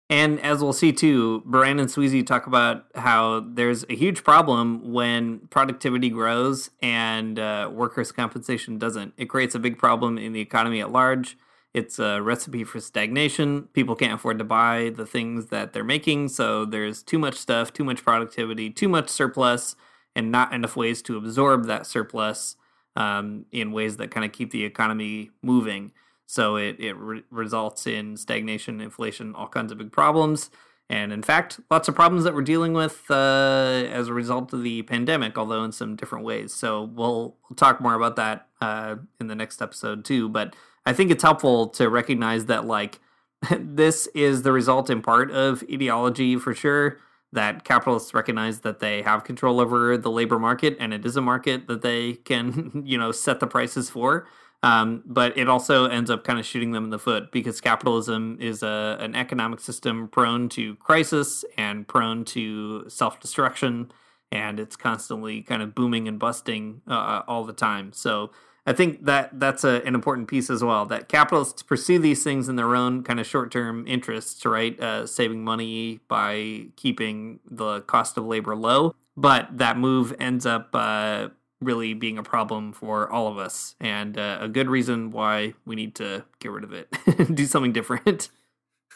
[0.09, 4.93] And as we'll see too, Baran and Sweezy talk about how there's a huge problem
[4.93, 9.13] when productivity grows and uh, workers' compensation doesn't.
[9.17, 11.37] It creates a big problem in the economy at large.
[11.73, 13.63] It's a recipe for stagnation.
[13.73, 17.73] People can't afford to buy the things that they're making, so there's too much stuff,
[17.73, 19.75] too much productivity, too much surplus,
[20.15, 22.55] and not enough ways to absorb that surplus
[22.95, 25.91] um, in ways that kind of keep the economy moving.
[26.25, 30.49] So it, it re- results in stagnation, inflation, all kinds of big problems.
[30.89, 34.61] And in fact, lots of problems that we're dealing with uh, as a result of
[34.61, 36.53] the pandemic, although in some different ways.
[36.53, 40.29] So we'll, we'll talk more about that uh, in the next episode too.
[40.29, 40.55] But
[40.85, 42.99] I think it's helpful to recognize that, like,
[43.59, 46.99] this is the result in part of ideology for sure.
[47.33, 51.21] That capitalists recognize that they have control over the labor market, and it is a
[51.21, 54.27] market that they can, you know, set the prices for.
[54.65, 58.39] Um, but it also ends up kind of shooting them in the foot because capitalism
[58.41, 63.91] is a, an economic system prone to crisis and prone to self destruction,
[64.31, 67.93] and it's constantly kind of booming and busting uh, all the time.
[67.93, 68.31] So
[68.65, 70.87] I think that that's a, an important piece as well.
[70.87, 74.79] That capitalists pursue these things in their own kind of short term interests, right?
[74.79, 80.69] Uh, saving money by keeping the cost of labor low, but that move ends up.
[80.73, 81.27] Uh,
[81.61, 85.75] really being a problem for all of us and uh, a good reason why we
[85.75, 86.87] need to get rid of it
[87.35, 88.29] do something different.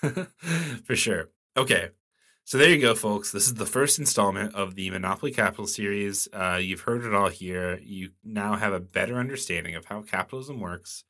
[0.86, 1.30] For sure.
[1.58, 1.90] Okay.
[2.46, 3.32] So there you go folks.
[3.32, 6.28] This is the first installment of the monopoly capital series.
[6.34, 7.80] Uh, you've heard it all here.
[7.84, 11.04] You now have a better understanding of how capitalism works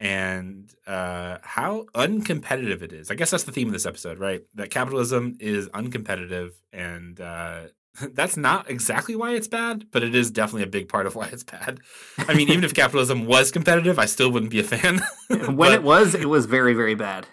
[0.00, 3.10] and uh, how uncompetitive it is.
[3.10, 4.42] I guess that's the theme of this episode right?
[4.54, 7.62] That capitalism is uncompetitive and uh,
[8.12, 11.28] that's not exactly why it's bad, but it is definitely a big part of why
[11.32, 11.80] it's bad.
[12.18, 15.00] I mean, even if capitalism was competitive, I still wouldn't be a fan.
[15.28, 17.26] when but, it was, it was very, very bad.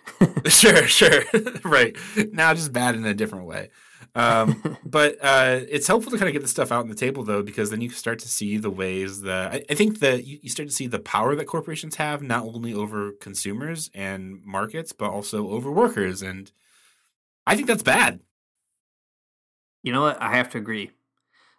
[0.47, 1.24] sure, sure.
[1.64, 1.95] right.
[2.32, 3.70] Now just bad in a different way.
[4.16, 7.24] Um, but uh, it's helpful to kind of get the stuff out on the table,
[7.24, 10.39] though, because then you start to see the ways that I, I think that you,
[10.41, 14.93] you start to see the power that corporations have, not only over consumers and markets,
[14.93, 16.22] but also over workers.
[16.22, 16.51] And
[17.45, 18.22] I think that's bad.
[19.86, 20.20] You know what?
[20.20, 20.90] I have to agree.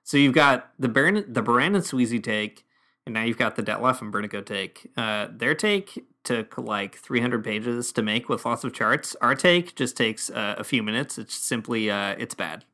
[0.03, 2.67] So you've got the Baran, the Baran and Sweezy take,
[3.07, 4.91] and now you've got the Dettloff and Bernico take.
[4.97, 9.15] Uh, their take took like 300 pages to make with lots of charts.
[9.21, 11.19] Our take just takes uh, a few minutes.
[11.19, 12.65] It's simply uh, it's bad.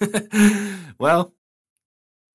[0.98, 1.34] well,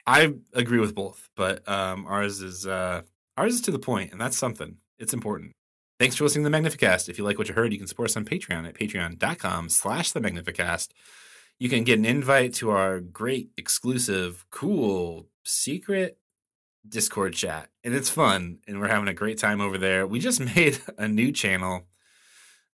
[0.06, 3.04] I agree with both, but um, ours is uh,
[3.38, 4.78] ours is to the point, and that's something.
[5.00, 5.54] It's important.
[5.98, 7.08] Thanks for listening to the Magnificast.
[7.08, 10.12] If you like what you heard, you can support us on Patreon at patreon.com slash
[10.12, 10.90] the Magnificast
[11.60, 16.18] you can get an invite to our great exclusive, cool, secret
[16.88, 17.70] Discord chat.
[17.84, 18.60] And it's fun.
[18.68, 20.06] And we're having a great time over there.
[20.06, 21.86] We just made a new channel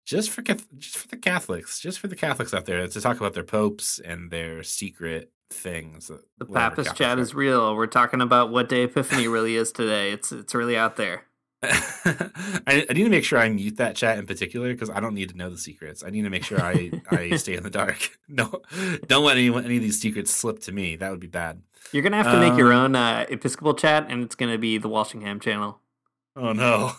[0.05, 3.35] just for just for the Catholics, just for the Catholics out there to talk about
[3.35, 6.11] their popes and their secret things.
[6.39, 7.77] The Papist chat is real.
[7.77, 10.13] We're talking about what day Epiphany really is today.
[10.13, 11.25] It's it's really out there.
[11.65, 15.15] I, I, need to make sure I mute that chat in particular because I don't
[15.15, 16.05] need to know the secrets.
[16.05, 18.17] I need to make sure I, I stay in the dark.
[18.31, 18.61] No,
[19.07, 20.97] don't let any any of these secrets slip to me.
[20.97, 21.63] That would be bad.
[21.93, 24.59] You're gonna have to um, make your um, own uh, Episcopal chat, and it's gonna
[24.59, 25.81] be the Walsingham channel.
[26.37, 26.93] Oh no,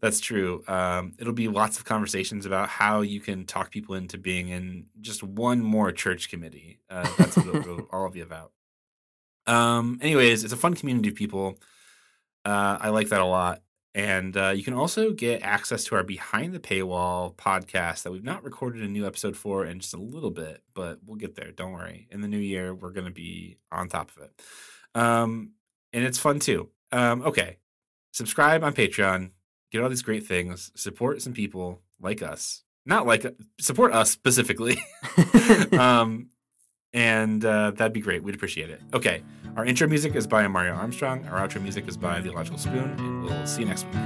[0.00, 0.64] that's true.
[0.66, 4.86] Um, it'll be lots of conversations about how you can talk people into being in
[5.02, 6.80] just one more church committee.
[6.88, 8.52] Uh, that's what it'll all be about.
[9.46, 11.58] Um, anyways, it's a fun community of people
[12.44, 13.62] uh, I like that a lot.
[13.94, 18.22] And uh, you can also get access to our Behind the Paywall podcast that we've
[18.22, 21.50] not recorded a new episode for in just a little bit, but we'll get there.
[21.50, 22.06] Don't worry.
[22.10, 24.42] In the new year, we're going to be on top of it.
[24.94, 25.52] Um,
[25.92, 26.68] and it's fun too.
[26.92, 27.56] Um, okay.
[28.12, 29.30] Subscribe on Patreon,
[29.70, 32.62] get all these great things, support some people like us.
[32.86, 33.26] Not like
[33.60, 34.82] support us specifically.
[35.72, 36.30] um,
[36.92, 38.22] and uh, that'd be great.
[38.22, 38.80] We'd appreciate it.
[38.92, 39.22] Okay.
[39.56, 41.26] Our intro music is by Amaryah Armstrong.
[41.26, 42.94] Our outro music is by The Illogical Spoon.
[42.98, 43.96] And we'll see you next week.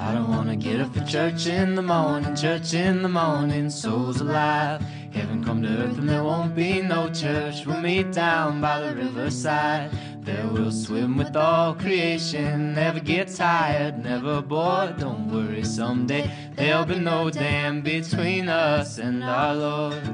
[0.00, 4.22] I don't wanna get up for church in the morning, church in the morning, souls
[4.22, 4.80] alive.
[5.12, 7.66] Heaven come to earth and there won't be no church.
[7.66, 9.90] We'll meet down by the riverside.
[10.28, 12.74] There we'll swim with all creation.
[12.74, 14.98] Never get tired, never bored.
[14.98, 20.04] Don't worry, someday there'll be no dam between us and our Lord.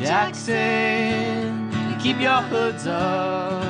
[0.00, 3.62] Jackson, keep your hoods up.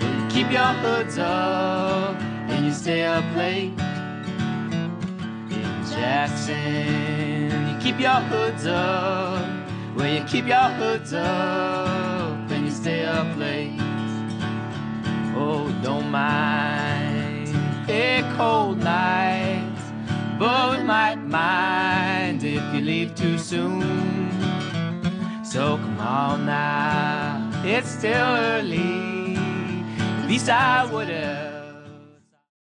[0.00, 2.16] You Keep your hoods up
[2.48, 3.76] and you stay up late.
[5.90, 9.57] Jackson, you keep your hoods up.
[9.98, 13.74] Well, you keep your hoods up and you stay up late.
[15.34, 17.48] Oh, don't mind
[17.88, 19.74] a cold night,
[20.38, 24.30] but we might mind if you leave too soon.
[25.44, 29.34] So come on now, it's still early.
[29.98, 31.57] At least I would have.